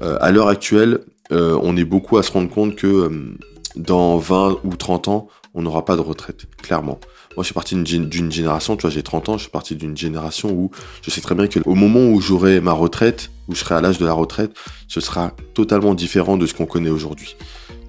à 0.00 0.30
l'heure 0.30 0.48
actuelle, 0.48 1.00
on 1.30 1.76
est 1.76 1.84
beaucoup 1.84 2.18
à 2.18 2.22
se 2.22 2.32
rendre 2.32 2.48
compte 2.48 2.76
que 2.76 3.36
dans 3.76 4.16
20 4.18 4.58
ou 4.64 4.76
30 4.76 5.08
ans, 5.08 5.28
on 5.54 5.62
n'aura 5.62 5.84
pas 5.84 5.96
de 5.96 6.00
retraite, 6.00 6.46
clairement. 6.62 6.98
Moi, 7.36 7.42
je 7.42 7.46
suis 7.46 7.54
parti 7.54 7.74
d'une 7.74 8.32
génération, 8.32 8.76
tu 8.76 8.82
vois, 8.82 8.90
j'ai 8.90 9.02
30 9.02 9.28
ans, 9.30 9.36
je 9.36 9.42
suis 9.42 9.50
parti 9.50 9.74
d'une 9.74 9.96
génération 9.96 10.50
où 10.50 10.70
je 11.02 11.10
sais 11.10 11.20
très 11.20 11.34
bien 11.34 11.48
que 11.48 11.60
au 11.66 11.74
moment 11.74 12.00
où 12.00 12.20
j'aurai 12.20 12.60
ma 12.60 12.72
retraite, 12.72 13.30
où 13.48 13.54
je 13.54 13.60
serai 13.60 13.74
à 13.74 13.80
l'âge 13.80 13.98
de 13.98 14.06
la 14.06 14.12
retraite, 14.12 14.52
ce 14.88 15.00
sera 15.00 15.32
totalement 15.54 15.94
différent 15.94 16.36
de 16.36 16.46
ce 16.46 16.54
qu'on 16.54 16.66
connaît 16.66 16.90
aujourd'hui. 16.90 17.36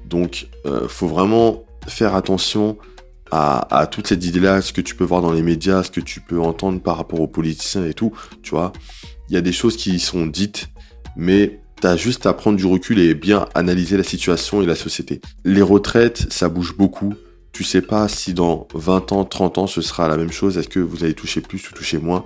Donc, 0.06 0.48
euh, 0.65 0.88
faut 0.88 1.08
vraiment 1.08 1.63
faire 1.88 2.15
attention 2.15 2.77
à, 3.32 3.77
à 3.77 3.88
toutes 3.88 4.08
ces 4.08 4.15
idées-là, 4.15 4.62
ce 4.62 4.74
que 4.74 4.82
tu 4.82 4.96
peux 4.96 5.06
voir 5.06 5.22
dans 5.22 5.32
les 5.32 5.41
médias, 5.41 5.84
ce 5.84 5.91
que 5.91 6.01
tu 6.01 6.22
peux 6.22 6.39
entendre 6.39 6.82
par 6.82 6.98
rapport 6.98 7.20
aux 7.20 7.27
politiciens 7.27 7.86
et 7.86 7.94
tout, 7.94 8.13
tu 8.44 8.51
vois. 8.51 8.74
Il 9.29 9.36
y 9.36 9.38
a 9.38 9.41
des 9.41 9.51
choses 9.51 9.75
qui 9.75 10.00
sont 10.00 10.25
dites, 10.25 10.70
mais 11.17 11.60
T'as 11.79 11.96
juste 11.96 12.25
à 12.25 12.34
prendre 12.34 12.57
du 12.57 12.65
recul 12.65 13.00
et 13.00 13.13
bien 13.13 13.48
analyser 13.53 13.98
la 13.98 14.03
situation 14.03 14.62
et 14.62 14.65
la 14.65 14.75
société. 14.75 15.22
Les 15.46 15.62
retraites, 15.62 16.31
ça 16.31 16.50
bouge 16.50 16.75
beaucoup 16.75 17.13
tu 17.57 17.63
sais 17.63 17.81
pas 17.81 18.07
si 18.07 18.36
dans 18.36 18.67
20 18.75 19.13
ans, 19.13 19.25
30 19.25 19.57
ans, 19.57 19.65
ce 19.65 19.81
sera 19.81 20.07
la 20.07 20.15
même 20.15 20.31
chose. 20.31 20.60
Est-ce 20.60 20.69
que 20.69 20.79
vous 20.79 21.03
allez 21.03 21.15
toucher 21.15 21.41
plus 21.41 21.67
ou 21.67 21.74
toucher 21.74 21.98
moins? 21.98 22.24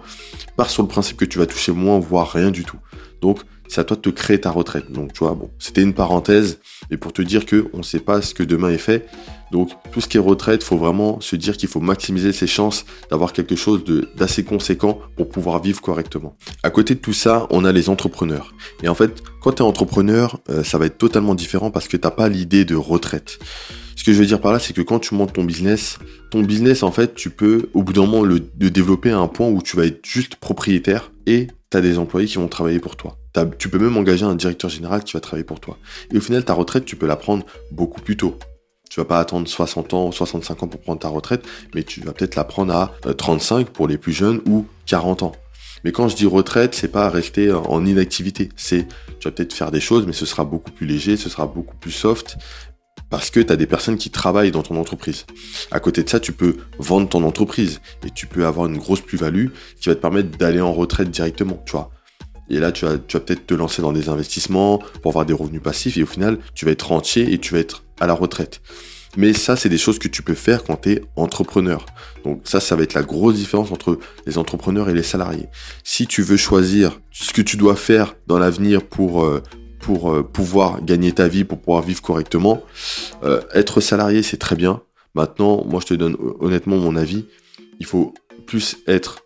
Pars 0.58 0.70
sur 0.70 0.84
le 0.84 0.90
principe 0.90 1.16
que 1.16 1.24
tu 1.24 1.40
vas 1.40 1.46
toucher 1.46 1.72
moins, 1.72 2.00
voire 2.00 2.30
rien 2.30 2.52
du 2.52 2.66
tout. 2.66 2.80
Donc, 3.22 3.40
c'est 3.70 3.80
à 3.80 3.86
toi 3.86 3.96
de 3.96 4.02
te 4.02 4.10
créer 4.10 4.42
ta 4.42 4.52
retraite. 4.52 4.92
Donc, 4.92 5.14
tu 5.14 5.20
vois, 5.20 5.34
bon, 5.34 5.50
c'était 5.58 5.84
une 5.84 5.94
parenthèse, 5.94 6.60
mais 6.90 6.98
pour 6.98 7.14
te 7.14 7.22
dire 7.22 7.46
que 7.46 7.70
on 7.72 7.82
sait 7.82 8.02
pas 8.02 8.22
ce 8.22 8.34
que 8.34 8.44
demain 8.44 8.72
est 8.72 8.78
fait. 8.78 9.08
Donc, 9.52 9.72
tout 9.92 10.00
ce 10.00 10.08
qui 10.08 10.18
est 10.18 10.22
retraite, 10.22 10.64
faut 10.64 10.78
vraiment 10.78 11.20
se 11.20 11.36
dire 11.36 11.58
qu'il 11.58 11.68
faut 11.68 11.82
maximiser 11.82 12.32
ses 12.32 12.48
chances 12.48 12.86
d'avoir 13.10 13.34
quelque 13.34 13.56
chose 13.56 13.84
d'assez 14.16 14.44
conséquent 14.44 15.00
pour 15.18 15.30
pouvoir 15.30 15.62
vivre 15.62 15.82
correctement. 15.82 16.36
À 16.64 16.70
côté 16.70 16.96
de 16.96 17.00
tout 17.00 17.14
ça, 17.14 17.48
on 17.50 17.66
a 17.66 17.72
les 17.72 17.90
entrepreneurs. 17.90 18.54
Et 18.82 18.88
en 18.88 18.96
fait, 18.96 19.22
quand 19.42 19.54
tu 19.54 19.58
es 19.58 19.66
entrepreneur, 19.66 20.40
euh, 20.50 20.64
ça 20.64 20.78
va 20.78 20.86
être 20.86 20.98
totalement 20.98 21.36
différent 21.36 21.72
parce 21.72 21.88
que 21.88 21.98
t'as 21.98 22.12
pas 22.12 22.30
l'idée 22.30 22.64
de 22.64 22.76
retraite. 22.76 23.40
Ce 23.96 24.04
que 24.04 24.14
je 24.14 24.20
veux 24.20 24.26
dire 24.26 24.40
par 24.40 24.54
là, 24.54 24.60
c'est 24.60 24.74
que 24.74 24.82
quand 24.82 25.00
tu 25.00 25.14
montes 25.14 25.34
ton 25.34 25.44
business, 25.44 26.00
ton 26.32 26.42
business, 26.42 26.82
en 26.82 26.92
fait, 26.92 27.14
tu 27.14 27.30
peux, 27.30 27.70
au 27.74 27.84
bout 27.84 27.94
d'un 27.94 28.02
moment, 28.02 28.24
le, 28.24 28.40
développer 28.40 29.12
à 29.12 29.20
un 29.20 29.28
point 29.28 29.48
où 29.48 29.62
tu 29.62 29.76
vas 29.76 29.86
être 29.86 30.06
juste 30.06 30.38
propriétaire 30.38 31.12
et 31.28 31.48
tu 31.70 31.78
as 31.78 31.82
des 31.82 31.98
employés 31.98 32.28
qui 32.28 32.38
vont 32.38 32.48
travailler 32.48 32.80
pour 32.80 32.96
toi. 32.96 33.18
Tu 33.60 33.70
peux 33.70 33.80
même 33.80 33.96
engager 33.98 34.26
un 34.26 34.36
directeur 34.36 34.70
général 34.70 35.04
qui 35.04 35.14
va 35.14 35.20
travailler 35.20 35.44
pour 35.44 35.60
toi. 35.60 35.78
Et 36.12 36.18
au 36.18 36.22
final, 36.22 36.44
ta 36.44 36.54
retraite, 36.54 36.86
tu 36.86 36.96
peux 36.96 37.06
la 37.06 37.16
prendre 37.16 37.46
beaucoup 37.72 38.02
plus 38.02 38.18
tôt. 38.18 38.38
Tu 38.92 39.00
vas 39.00 39.06
pas 39.06 39.20
attendre 39.20 39.48
60 39.48 39.94
ans 39.94 40.08
ou 40.10 40.12
65 40.12 40.64
ans 40.64 40.68
pour 40.68 40.82
prendre 40.82 41.00
ta 41.00 41.08
retraite, 41.08 41.46
mais 41.74 41.84
tu 41.84 42.02
vas 42.02 42.12
peut-être 42.12 42.36
la 42.36 42.44
prendre 42.44 42.76
à 42.76 42.92
35 43.18 43.56
euh, 43.56 43.64
pour 43.72 43.88
les 43.88 43.98
plus 43.98 44.12
jeunes 44.12 44.42
ou 44.46 44.66
40 44.86 45.24
ans. 45.24 45.32
Mais 45.86 45.94
quand 45.94 46.10
je 46.10 46.16
dis 46.18 46.26
retraite, 46.26 46.76
c'est 46.76 46.90
pas 46.90 47.10
rester 47.10 47.54
en 47.54 47.86
inactivité. 47.86 48.50
C'est, 48.58 48.90
tu 49.22 49.30
vas 49.30 49.32
peut-être 49.32 49.54
faire 49.54 49.72
des 49.72 49.80
choses, 49.80 50.06
mais 50.06 50.12
ce 50.12 50.26
sera 50.26 50.44
beaucoup 50.44 50.72
plus 50.72 50.86
léger, 50.86 51.16
ce 51.16 51.30
sera 51.30 51.48
beaucoup 51.48 51.78
plus 51.78 51.92
soft, 51.92 52.36
parce 53.10 53.30
que 53.30 53.40
tu 53.40 53.54
as 53.54 53.56
des 53.56 53.66
personnes 53.66 53.96
qui 53.96 54.10
travaillent 54.10 54.52
dans 54.52 54.62
ton 54.62 54.76
entreprise. 54.76 55.26
À 55.72 55.80
côté 55.80 56.04
de 56.04 56.10
ça, 56.10 56.20
tu 56.20 56.34
peux 56.34 56.58
vendre 56.78 57.08
ton 57.08 57.24
entreprise 57.24 57.80
et 58.06 58.10
tu 58.10 58.28
peux 58.28 58.46
avoir 58.46 58.68
une 58.68 58.78
grosse 58.78 59.00
plus-value 59.00 59.48
qui 59.80 59.88
va 59.88 59.96
te 59.96 60.02
permettre 60.02 60.38
d'aller 60.38 60.60
en 60.60 60.74
retraite 60.74 61.10
directement, 61.10 61.64
tu 61.66 61.72
vois. 61.72 61.92
Et 62.50 62.60
là, 62.60 62.72
tu 62.72 62.86
vas, 62.86 62.98
tu 62.98 63.18
vas 63.18 63.24
peut-être 63.24 63.48
te 63.48 63.54
lancer 63.54 63.82
dans 63.82 63.94
des 63.94 64.10
investissements 64.10 64.80
pour 65.02 65.12
avoir 65.12 65.26
des 65.26 65.34
revenus 65.34 65.62
passifs 65.62 65.98
et 65.98 66.04
au 66.04 66.08
final, 66.08 66.38
tu 66.54 66.66
vas 66.66 66.72
être 66.72 66.88
rentier 66.88 67.34
et 67.34 67.38
tu 67.38 67.54
vas 67.54 67.60
être 67.60 67.84
à 68.00 68.08
la 68.08 68.14
retraite. 68.14 68.62
Mais 69.18 69.34
ça, 69.34 69.56
c'est 69.56 69.70
des 69.70 69.78
choses 69.78 70.00
que 70.00 70.08
tu 70.08 70.24
peux 70.24 70.34
faire 70.34 70.64
quand 70.64 70.78
tu 70.78 70.92
es 70.94 71.02
entrepreneur. 71.16 71.86
Donc 72.24 72.42
ça, 72.46 72.60
ça 72.60 72.76
va 72.76 72.84
être 72.84 72.94
la 72.94 73.04
grosse 73.04 73.36
différence 73.36 73.72
entre 73.72 74.00
les 74.26 74.38
entrepreneurs 74.38 74.90
et 74.90 74.94
les 74.94 75.04
salariés. 75.04 75.48
Si 75.84 76.08
tu 76.08 76.22
veux 76.22 76.38
choisir 76.38 77.00
ce 77.12 77.34
que 77.34 77.42
tu 77.42 77.58
dois 77.58 77.76
faire 77.76 78.16
dans 78.28 78.40
l'avenir 78.40 78.84
pour, 78.84 79.26
euh, 79.26 79.42
pour 79.80 80.14
euh, 80.14 80.24
pouvoir 80.24 80.84
gagner 80.84 81.12
ta 81.12 81.28
vie, 81.28 81.44
pour 81.44 81.60
pouvoir 81.60 81.82
vivre 81.82 82.02
correctement. 82.02 82.64
Euh, 83.24 83.42
être 83.54 83.82
salarié, 83.82 84.24
c'est 84.24 84.38
très 84.38 84.56
bien. 84.56 84.82
Maintenant, 85.14 85.66
moi, 85.66 85.82
je 85.82 85.88
te 85.88 85.94
donne 85.94 86.16
honnêtement 86.40 86.78
mon 86.78 86.96
avis. 86.96 87.26
Il 87.80 87.86
faut 87.86 88.14
plus 88.46 88.78
être 88.88 89.24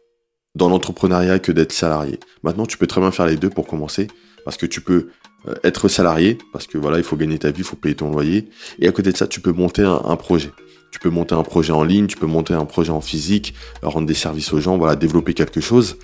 dans 0.56 0.70
l'entrepreneuriat 0.70 1.40
que 1.40 1.52
d'être 1.52 1.72
salarié. 1.72 2.20
Maintenant, 2.44 2.66
tu 2.66 2.78
peux 2.78 2.88
très 2.88 3.02
bien 3.02 3.12
faire 3.12 3.26
les 3.26 3.36
deux 3.36 3.50
pour 3.50 3.68
commencer, 3.68 4.08
parce 4.44 4.58
que 4.58 4.66
tu 4.66 4.82
peux 4.82 5.10
euh, 5.48 5.56
être 5.64 5.88
salarié, 5.88 6.38
parce 6.54 6.68
que 6.68 6.78
voilà, 6.78 6.98
il 6.98 7.04
faut 7.04 7.18
gagner 7.18 7.38
ta 7.38 7.52
vie, 7.52 7.60
il 7.60 7.66
faut 7.66 7.76
payer 7.76 7.96
ton 7.96 8.12
loyer, 8.12 8.48
et 8.80 8.88
à 8.88 8.92
côté 8.92 9.12
de 9.12 9.18
ça, 9.18 9.28
tu 9.28 9.42
peux 9.42 9.52
monter 9.52 9.84
un, 9.84 10.16
projet. 10.16 10.52
Tu 10.92 11.00
peux 11.00 11.10
monter 11.10 11.36
un 11.36 11.44
projet 11.44 11.74
en 11.74 11.84
ligne, 11.84 12.08
tu 12.08 12.18
peux 12.18 12.26
monter 12.26 12.54
un 12.54 12.66
projet 12.66 12.92
en 12.92 13.02
physique, 13.02 13.54
rendre 13.82 14.08
des 14.08 14.14
services 14.14 14.54
aux 14.54 14.62
gens, 14.62 14.78
voilà, 14.78 14.96
développer 14.96 15.34
quelque 15.34 15.62
chose 15.62 15.98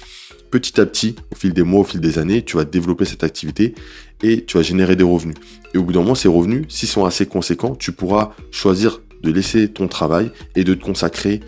petit 0.51 0.79
à 0.79 0.86
petit, 0.86 1.15
au 1.31 1.36
fil 1.36 1.53
des 1.53 1.63
mois, 1.63 1.79
au 1.79 1.84
fil 1.84 2.01
des 2.01 2.20
années, 2.20 2.43
tu 2.43 2.58
vas 2.58 2.65
développer 2.65 3.05
cette 3.05 3.24
activité 3.24 3.74
et 4.22 4.43
tu 4.43 4.58
vas 4.58 4.63
générer 4.63 4.96
des 4.96 5.03
revenus. 5.03 5.38
Et 5.74 5.77
au 5.77 5.84
bout 5.84 5.93
d'un 5.93 6.01
moment, 6.01 6.13
ces 6.13 6.27
revenus, 6.27 6.65
s'ils 6.67 6.89
sont 6.89 7.05
assez 7.05 7.25
conséquents, 7.25 7.74
tu 7.74 7.93
pourras 7.93 8.34
choisir 8.51 9.01
de 9.24 9.31
laisser 9.31 9.70
ton 9.70 9.88
travail 9.88 10.31
et 10.55 10.63
de 10.63 10.74
te 10.74 10.84
consacrer 10.84 11.39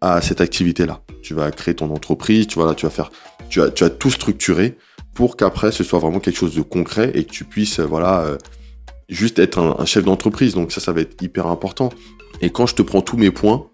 à 0.00 0.20
cette 0.20 0.40
activité-là. 0.40 1.02
Tu 1.22 1.34
vas 1.34 1.50
créer 1.50 1.74
ton 1.74 1.90
entreprise, 1.90 2.46
tu 2.46 2.58
vas, 2.58 2.74
tu 2.74 2.86
vas 2.86 2.90
faire, 2.90 3.10
tu 3.48 3.60
as, 3.60 3.70
tu 3.70 3.84
as 3.84 3.90
tout 3.90 4.10
structuré 4.10 4.76
pour 5.14 5.36
qu'après 5.36 5.72
ce 5.72 5.84
soit 5.84 5.98
vraiment 5.98 6.20
quelque 6.20 6.38
chose 6.38 6.54
de 6.54 6.62
concret 6.62 7.12
et 7.14 7.24
que 7.24 7.30
tu 7.30 7.44
puisses, 7.44 7.80
voilà, 7.80 8.22
euh, 8.22 8.38
juste 9.08 9.38
être 9.38 9.58
un, 9.58 9.84
chef 9.84 10.04
d'entreprise. 10.04 10.54
Donc 10.54 10.72
ça, 10.72 10.80
ça 10.80 10.92
va 10.92 11.00
être 11.02 11.22
hyper 11.22 11.46
important. 11.46 11.90
Et 12.40 12.50
quand 12.50 12.66
je 12.66 12.74
te 12.74 12.82
prends 12.82 13.02
tous 13.02 13.16
mes 13.16 13.30
points, 13.30 13.66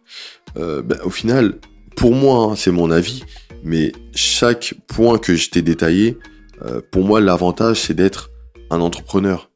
euh, 0.56 0.82
ben, 0.82 0.98
au 1.04 1.10
final, 1.10 1.58
pour 1.94 2.14
moi, 2.14 2.50
hein, 2.50 2.56
c'est 2.56 2.72
mon 2.72 2.90
avis, 2.90 3.22
mais 3.62 3.92
chaque 4.14 4.74
point 4.88 5.18
que 5.18 5.36
je 5.36 5.50
t'ai 5.50 5.62
détaillé, 5.62 6.18
euh, 6.62 6.80
pour 6.90 7.04
moi, 7.04 7.20
l'avantage, 7.20 7.80
c'est 7.80 7.94
d'être 7.94 8.30
un 8.70 8.80
entrepreneur. 8.80 9.50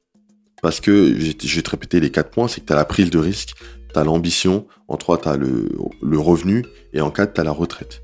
Parce 0.62 0.81
que, 0.81 1.19
je 1.19 1.57
vais 1.57 1.62
te 1.62 1.71
répéter 1.71 2.00
les 2.00 2.11
quatre 2.11 2.31
points, 2.31 2.47
c'est 2.47 2.61
que 2.61 2.67
tu 2.67 2.73
as 2.73 2.77
la 2.77 2.85
prise 2.85 3.11
de 3.11 3.19
risque, 3.19 3.55
tu 3.93 3.99
as 3.99 4.05
l'ambition, 4.05 4.67
en 4.89 4.97
trois, 4.97 5.19
tu 5.19 5.29
as 5.29 5.37
le, 5.37 5.69
le, 6.03 6.19
revenu, 6.19 6.65
et 6.93 7.01
en 7.01 7.11
quatre, 7.11 7.35
tu 7.35 7.41
as 7.41 7.45
la 7.45 7.53
retraite. 7.53 8.03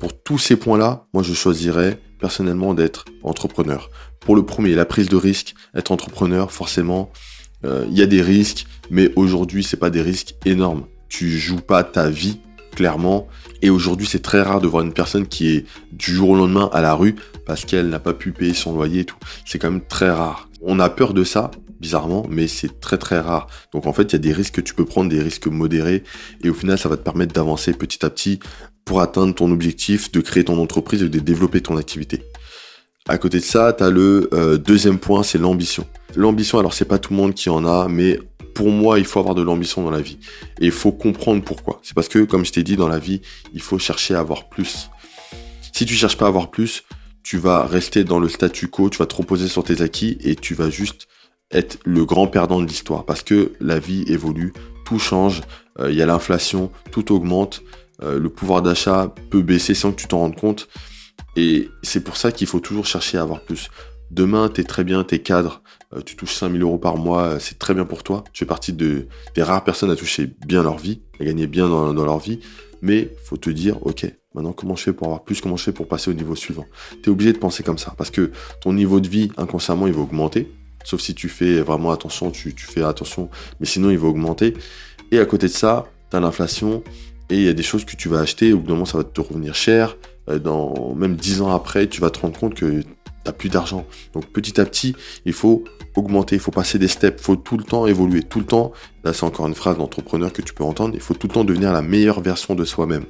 Pour 0.00 0.20
tous 0.20 0.38
ces 0.38 0.56
points-là, 0.56 1.06
moi, 1.12 1.22
je 1.22 1.34
choisirais 1.34 2.00
personnellement 2.20 2.74
d'être 2.74 3.04
entrepreneur. 3.22 3.90
Pour 4.20 4.36
le 4.36 4.44
premier, 4.44 4.74
la 4.74 4.84
prise 4.84 5.08
de 5.08 5.16
risque, 5.16 5.54
être 5.74 5.92
entrepreneur, 5.92 6.52
forcément, 6.52 7.10
euh, 7.64 7.86
il 7.90 7.96
y 7.96 8.02
a 8.02 8.06
des 8.06 8.22
risques, 8.22 8.66
mais 8.90 9.12
aujourd'hui, 9.16 9.64
c'est 9.64 9.76
pas 9.76 9.90
des 9.90 10.02
risques 10.02 10.34
énormes. 10.44 10.84
Tu 11.08 11.38
joues 11.38 11.60
pas 11.60 11.82
ta 11.84 12.08
vie 12.08 12.40
clairement. 12.78 13.26
Et 13.60 13.70
aujourd'hui, 13.70 14.06
c'est 14.06 14.22
très 14.22 14.40
rare 14.40 14.60
de 14.60 14.68
voir 14.68 14.84
une 14.84 14.92
personne 14.92 15.26
qui 15.26 15.48
est 15.48 15.66
du 15.90 16.14
jour 16.14 16.30
au 16.30 16.36
lendemain 16.36 16.70
à 16.72 16.80
la 16.80 16.94
rue 16.94 17.16
parce 17.44 17.64
qu'elle 17.64 17.88
n'a 17.88 17.98
pas 17.98 18.12
pu 18.12 18.30
payer 18.30 18.54
son 18.54 18.72
loyer 18.72 19.00
et 19.00 19.04
tout. 19.04 19.16
C'est 19.44 19.58
quand 19.58 19.70
même 19.70 19.84
très 19.84 20.10
rare. 20.10 20.48
On 20.62 20.78
a 20.78 20.88
peur 20.88 21.12
de 21.12 21.24
ça, 21.24 21.50
bizarrement, 21.80 22.26
mais 22.28 22.48
c'est 22.48 22.80
très 22.80 22.98
très 22.98 23.20
rare. 23.20 23.46
Donc 23.72 23.86
en 23.86 23.92
fait, 23.92 24.04
il 24.04 24.12
y 24.12 24.16
a 24.16 24.18
des 24.18 24.32
risques 24.32 24.54
que 24.54 24.60
tu 24.60 24.74
peux 24.74 24.84
prendre, 24.84 25.10
des 25.10 25.22
risques 25.22 25.46
modérés, 25.46 26.02
et 26.42 26.50
au 26.50 26.54
final, 26.54 26.78
ça 26.78 26.88
va 26.88 26.96
te 26.96 27.02
permettre 27.02 27.32
d'avancer 27.32 27.72
petit 27.72 28.04
à 28.04 28.10
petit 28.10 28.40
pour 28.84 29.00
atteindre 29.00 29.34
ton 29.34 29.50
objectif, 29.52 30.10
de 30.12 30.20
créer 30.20 30.44
ton 30.44 30.58
entreprise 30.60 31.02
et 31.02 31.08
de 31.08 31.18
développer 31.18 31.60
ton 31.60 31.76
activité. 31.76 32.22
À 33.08 33.18
côté 33.18 33.38
de 33.38 33.44
ça, 33.44 33.72
tu 33.72 33.84
as 33.84 33.90
le 33.90 34.28
euh, 34.32 34.58
deuxième 34.58 34.98
point, 34.98 35.22
c'est 35.22 35.38
l'ambition. 35.38 35.86
L'ambition, 36.14 36.58
alors 36.58 36.74
c'est 36.74 36.84
pas 36.84 36.98
tout 36.98 37.12
le 37.12 37.18
monde 37.18 37.34
qui 37.34 37.48
en 37.48 37.64
a, 37.64 37.88
mais 37.88 38.18
pour 38.54 38.70
moi, 38.70 38.98
il 38.98 39.04
faut 39.04 39.20
avoir 39.20 39.34
de 39.34 39.42
l'ambition 39.42 39.82
dans 39.82 39.90
la 39.90 40.00
vie. 40.00 40.18
Et 40.60 40.66
il 40.66 40.72
faut 40.72 40.92
comprendre 40.92 41.42
pourquoi. 41.42 41.80
C'est 41.82 41.94
parce 41.94 42.08
que, 42.08 42.18
comme 42.20 42.44
je 42.44 42.52
t'ai 42.52 42.62
dit, 42.62 42.76
dans 42.76 42.88
la 42.88 42.98
vie, 42.98 43.20
il 43.54 43.62
faut 43.62 43.78
chercher 43.78 44.14
à 44.14 44.18
avoir 44.20 44.48
plus. 44.48 44.90
Si 45.72 45.86
tu 45.86 45.94
cherches 45.94 46.16
pas 46.16 46.24
à 46.26 46.28
avoir 46.28 46.50
plus, 46.50 46.82
tu 47.22 47.38
vas 47.38 47.66
rester 47.66 48.04
dans 48.04 48.18
le 48.18 48.28
statu 48.28 48.68
quo, 48.68 48.90
tu 48.90 48.98
vas 48.98 49.06
te 49.06 49.14
reposer 49.14 49.48
sur 49.48 49.62
tes 49.62 49.80
acquis 49.80 50.18
et 50.22 50.34
tu 50.34 50.54
vas 50.54 50.70
juste 50.70 51.08
être 51.50 51.78
le 51.84 52.04
grand 52.04 52.26
perdant 52.26 52.60
de 52.60 52.66
l'histoire. 52.66 53.04
Parce 53.04 53.22
que 53.22 53.52
la 53.60 53.78
vie 53.78 54.04
évolue, 54.06 54.52
tout 54.84 54.98
change, 54.98 55.42
euh, 55.80 55.90
il 55.90 55.96
y 55.96 56.02
a 56.02 56.06
l'inflation, 56.06 56.70
tout 56.90 57.12
augmente, 57.12 57.62
euh, 58.02 58.18
le 58.18 58.28
pouvoir 58.28 58.62
d'achat 58.62 59.12
peut 59.30 59.42
baisser 59.42 59.74
sans 59.74 59.92
que 59.92 60.00
tu 60.00 60.06
t'en 60.06 60.18
rendes 60.18 60.36
compte. 60.36 60.68
Et 61.36 61.68
c'est 61.82 62.02
pour 62.02 62.16
ça 62.16 62.32
qu'il 62.32 62.46
faut 62.46 62.60
toujours 62.60 62.86
chercher 62.86 63.18
à 63.18 63.22
avoir 63.22 63.40
plus. 63.40 63.70
Demain, 64.10 64.48
tu 64.48 64.62
es 64.62 64.64
très 64.64 64.84
bien, 64.84 65.04
tu 65.04 65.16
es 65.16 65.18
cadre, 65.18 65.62
euh, 65.94 66.00
tu 66.00 66.16
touches 66.16 66.34
5000 66.34 66.62
euros 66.62 66.78
par 66.78 66.96
mois, 66.96 67.38
c'est 67.40 67.58
très 67.58 67.74
bien 67.74 67.84
pour 67.84 68.02
toi. 68.02 68.24
Tu 68.32 68.40
fais 68.40 68.46
partie 68.46 68.72
de, 68.72 69.06
des 69.34 69.42
rares 69.42 69.64
personnes 69.64 69.90
à 69.90 69.96
toucher 69.96 70.30
bien 70.46 70.62
leur 70.62 70.78
vie, 70.78 71.02
à 71.20 71.24
gagner 71.24 71.46
bien 71.46 71.68
dans, 71.68 71.92
leur 71.92 72.18
vie. 72.18 72.40
Mais 72.80 73.10
faut 73.24 73.36
te 73.36 73.50
dire, 73.50 73.84
ok, 73.86 74.06
maintenant 74.34 74.52
comment 74.52 74.76
je 74.76 74.84
fais 74.84 74.92
pour 74.92 75.08
avoir 75.08 75.24
plus, 75.24 75.40
comment 75.40 75.56
je 75.56 75.64
fais 75.64 75.72
pour 75.72 75.88
passer 75.88 76.10
au 76.10 76.14
niveau 76.14 76.36
suivant? 76.36 76.64
Tu 77.02 77.10
es 77.10 77.12
obligé 77.12 77.32
de 77.32 77.38
penser 77.38 77.62
comme 77.62 77.78
ça, 77.78 77.92
parce 77.98 78.10
que 78.10 78.30
ton 78.60 78.72
niveau 78.72 79.00
de 79.00 79.08
vie, 79.08 79.30
inconsciemment, 79.36 79.86
il 79.86 79.92
va 79.92 80.00
augmenter. 80.00 80.50
Sauf 80.84 81.00
si 81.00 81.14
tu 81.14 81.28
fais 81.28 81.60
vraiment 81.60 81.90
attention, 81.90 82.30
tu, 82.30 82.54
fais 82.56 82.82
attention, 82.82 83.28
mais 83.60 83.66
sinon 83.66 83.90
il 83.90 83.98
va 83.98 84.08
augmenter. 84.08 84.54
Et 85.10 85.18
à 85.18 85.26
côté 85.26 85.46
de 85.46 85.52
ça, 85.52 85.86
tu 86.10 86.16
as 86.16 86.20
l'inflation, 86.20 86.82
et 87.30 87.36
il 87.36 87.42
y 87.42 87.48
a 87.48 87.52
des 87.52 87.62
choses 87.62 87.84
que 87.84 87.96
tu 87.96 88.08
vas 88.08 88.20
acheter, 88.20 88.52
au 88.52 88.58
bout 88.58 88.86
ça 88.86 88.98
va 88.98 89.04
te 89.04 89.20
revenir 89.20 89.54
cher, 89.54 89.96
euh, 90.28 90.38
dans 90.38 90.94
même 90.94 91.16
10 91.16 91.42
ans 91.42 91.50
après, 91.50 91.86
tu 91.86 92.00
vas 92.00 92.10
te 92.10 92.20
rendre 92.20 92.38
compte 92.38 92.54
que 92.54 92.82
t'as 93.24 93.32
plus 93.32 93.48
d'argent. 93.48 93.86
Donc 94.14 94.26
petit 94.26 94.60
à 94.60 94.64
petit, 94.64 94.94
il 95.24 95.32
faut 95.32 95.64
augmenter, 95.96 96.36
il 96.36 96.40
faut 96.40 96.50
passer 96.50 96.78
des 96.78 96.88
steps, 96.88 97.20
il 97.20 97.24
faut 97.24 97.36
tout 97.36 97.56
le 97.56 97.64
temps 97.64 97.86
évoluer, 97.86 98.22
tout 98.22 98.38
le 98.38 98.46
temps. 98.46 98.72
Là, 99.04 99.12
c'est 99.12 99.24
encore 99.24 99.46
une 99.46 99.54
phrase 99.54 99.76
d'entrepreneur 99.76 100.32
que 100.32 100.42
tu 100.42 100.54
peux 100.54 100.64
entendre. 100.64 100.94
Il 100.94 101.00
faut 101.00 101.14
tout 101.14 101.26
le 101.26 101.34
temps 101.34 101.44
devenir 101.44 101.72
la 101.72 101.82
meilleure 101.82 102.20
version 102.20 102.54
de 102.54 102.64
soi-même. 102.64 103.04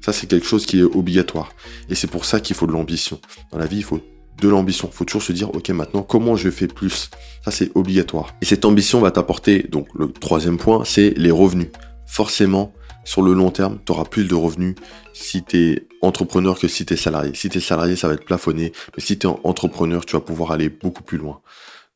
Ça, 0.00 0.12
c'est 0.12 0.26
quelque 0.26 0.46
chose 0.46 0.64
qui 0.64 0.80
est 0.80 0.82
obligatoire. 0.82 1.52
Et 1.90 1.94
c'est 1.94 2.06
pour 2.06 2.24
ça 2.24 2.40
qu'il 2.40 2.56
faut 2.56 2.66
de 2.66 2.72
l'ambition. 2.72 3.20
Dans 3.52 3.58
la 3.58 3.66
vie, 3.66 3.78
il 3.78 3.84
faut 3.84 4.00
de 4.40 4.48
l'ambition. 4.48 4.90
Faut 4.90 5.04
toujours 5.04 5.22
se 5.22 5.32
dire, 5.32 5.54
OK, 5.54 5.68
maintenant, 5.70 6.02
comment 6.02 6.36
je 6.36 6.50
fais 6.50 6.66
plus? 6.66 7.10
Ça, 7.44 7.50
c'est 7.50 7.70
obligatoire. 7.74 8.34
Et 8.40 8.44
cette 8.44 8.64
ambition 8.64 9.00
va 9.00 9.10
t'apporter, 9.10 9.66
donc, 9.68 9.88
le 9.94 10.10
troisième 10.10 10.58
point, 10.58 10.84
c'est 10.84 11.10
les 11.16 11.30
revenus. 11.30 11.68
Forcément, 12.06 12.72
sur 13.04 13.22
le 13.22 13.32
long 13.32 13.50
terme, 13.50 13.78
tu 13.84 13.92
auras 13.92 14.04
plus 14.04 14.24
de 14.24 14.34
revenus 14.34 14.74
si 15.12 15.42
tu 15.42 15.58
es 15.58 15.88
entrepreneur 16.02 16.58
que 16.58 16.68
si 16.68 16.84
tu 16.84 16.94
es 16.94 16.96
salarié. 16.96 17.32
Si 17.34 17.48
tu 17.48 17.58
es 17.58 17.60
salarié, 17.60 17.96
ça 17.96 18.08
va 18.08 18.14
être 18.14 18.24
plafonné, 18.24 18.72
mais 18.96 19.02
si 19.02 19.18
tu 19.18 19.26
es 19.26 19.30
entrepreneur, 19.44 20.04
tu 20.04 20.14
vas 20.14 20.20
pouvoir 20.20 20.52
aller 20.52 20.68
beaucoup 20.68 21.02
plus 21.02 21.18
loin. 21.18 21.40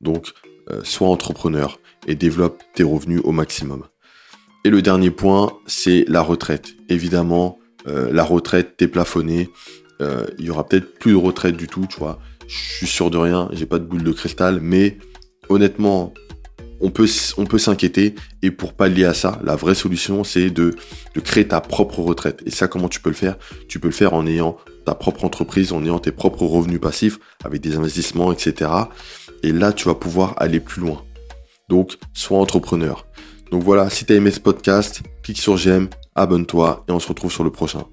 Donc, 0.00 0.32
euh, 0.70 0.80
sois 0.82 1.08
entrepreneur 1.08 1.78
et 2.06 2.14
développe 2.14 2.62
tes 2.74 2.82
revenus 2.82 3.20
au 3.24 3.32
maximum. 3.32 3.84
Et 4.64 4.70
le 4.70 4.80
dernier 4.80 5.10
point, 5.10 5.52
c'est 5.66 6.04
la 6.08 6.22
retraite. 6.22 6.74
Évidemment, 6.88 7.58
euh, 7.86 8.10
la 8.12 8.24
retraite, 8.24 8.76
t'es 8.78 8.88
plafonné. 8.88 9.50
Euh, 10.00 10.26
il 10.38 10.46
y 10.46 10.50
aura 10.50 10.66
peut-être 10.66 10.98
plus 10.98 11.12
de 11.12 11.16
retraite 11.16 11.56
du 11.56 11.66
tout, 11.66 11.86
tu 11.88 11.98
vois. 11.98 12.18
Je 12.48 12.76
suis 12.76 12.86
sûr 12.86 13.10
de 13.10 13.18
rien, 13.18 13.48
j'ai 13.52 13.66
pas 13.66 13.78
de 13.78 13.84
boule 13.84 14.02
de 14.02 14.12
cristal, 14.12 14.60
mais 14.60 14.98
honnêtement, 15.48 16.12
on 16.80 16.90
peut, 16.90 17.06
s'inquiéter. 17.58 18.14
Et 18.42 18.50
pour 18.50 18.74
pallier 18.74 19.04
à 19.04 19.14
ça, 19.14 19.40
la 19.42 19.56
vraie 19.56 19.74
solution, 19.74 20.24
c'est 20.24 20.50
de, 20.50 20.74
de 21.14 21.20
créer 21.20 21.48
ta 21.48 21.60
propre 21.60 22.00
retraite. 22.00 22.42
Et 22.46 22.50
ça, 22.50 22.68
comment 22.68 22.88
tu 22.88 23.00
peux 23.00 23.10
le 23.10 23.16
faire? 23.16 23.36
Tu 23.68 23.80
peux 23.80 23.88
le 23.88 23.94
faire 23.94 24.12
en 24.12 24.26
ayant 24.26 24.58
ta 24.84 24.94
propre 24.94 25.24
entreprise, 25.24 25.72
en 25.72 25.82
ayant 25.84 25.98
tes 25.98 26.12
propres 26.12 26.44
revenus 26.44 26.80
passifs, 26.80 27.18
avec 27.44 27.62
des 27.62 27.76
investissements, 27.76 28.32
etc. 28.32 28.70
Et 29.42 29.52
là, 29.52 29.72
tu 29.72 29.86
vas 29.86 29.94
pouvoir 29.94 30.34
aller 30.36 30.60
plus 30.60 30.82
loin. 30.82 31.02
Donc, 31.68 31.96
sois 32.12 32.38
entrepreneur. 32.38 33.06
Donc 33.50 33.62
voilà, 33.62 33.88
si 33.88 34.04
tu 34.04 34.12
as 34.12 34.16
aimé 34.16 34.30
ce 34.30 34.40
podcast, 34.40 35.02
clique 35.22 35.40
sur 35.40 35.56
j'aime, 35.56 35.88
abonne-toi 36.14 36.84
et 36.88 36.92
on 36.92 36.98
se 36.98 37.08
retrouve 37.08 37.32
sur 37.32 37.44
le 37.44 37.50
prochain. 37.50 37.84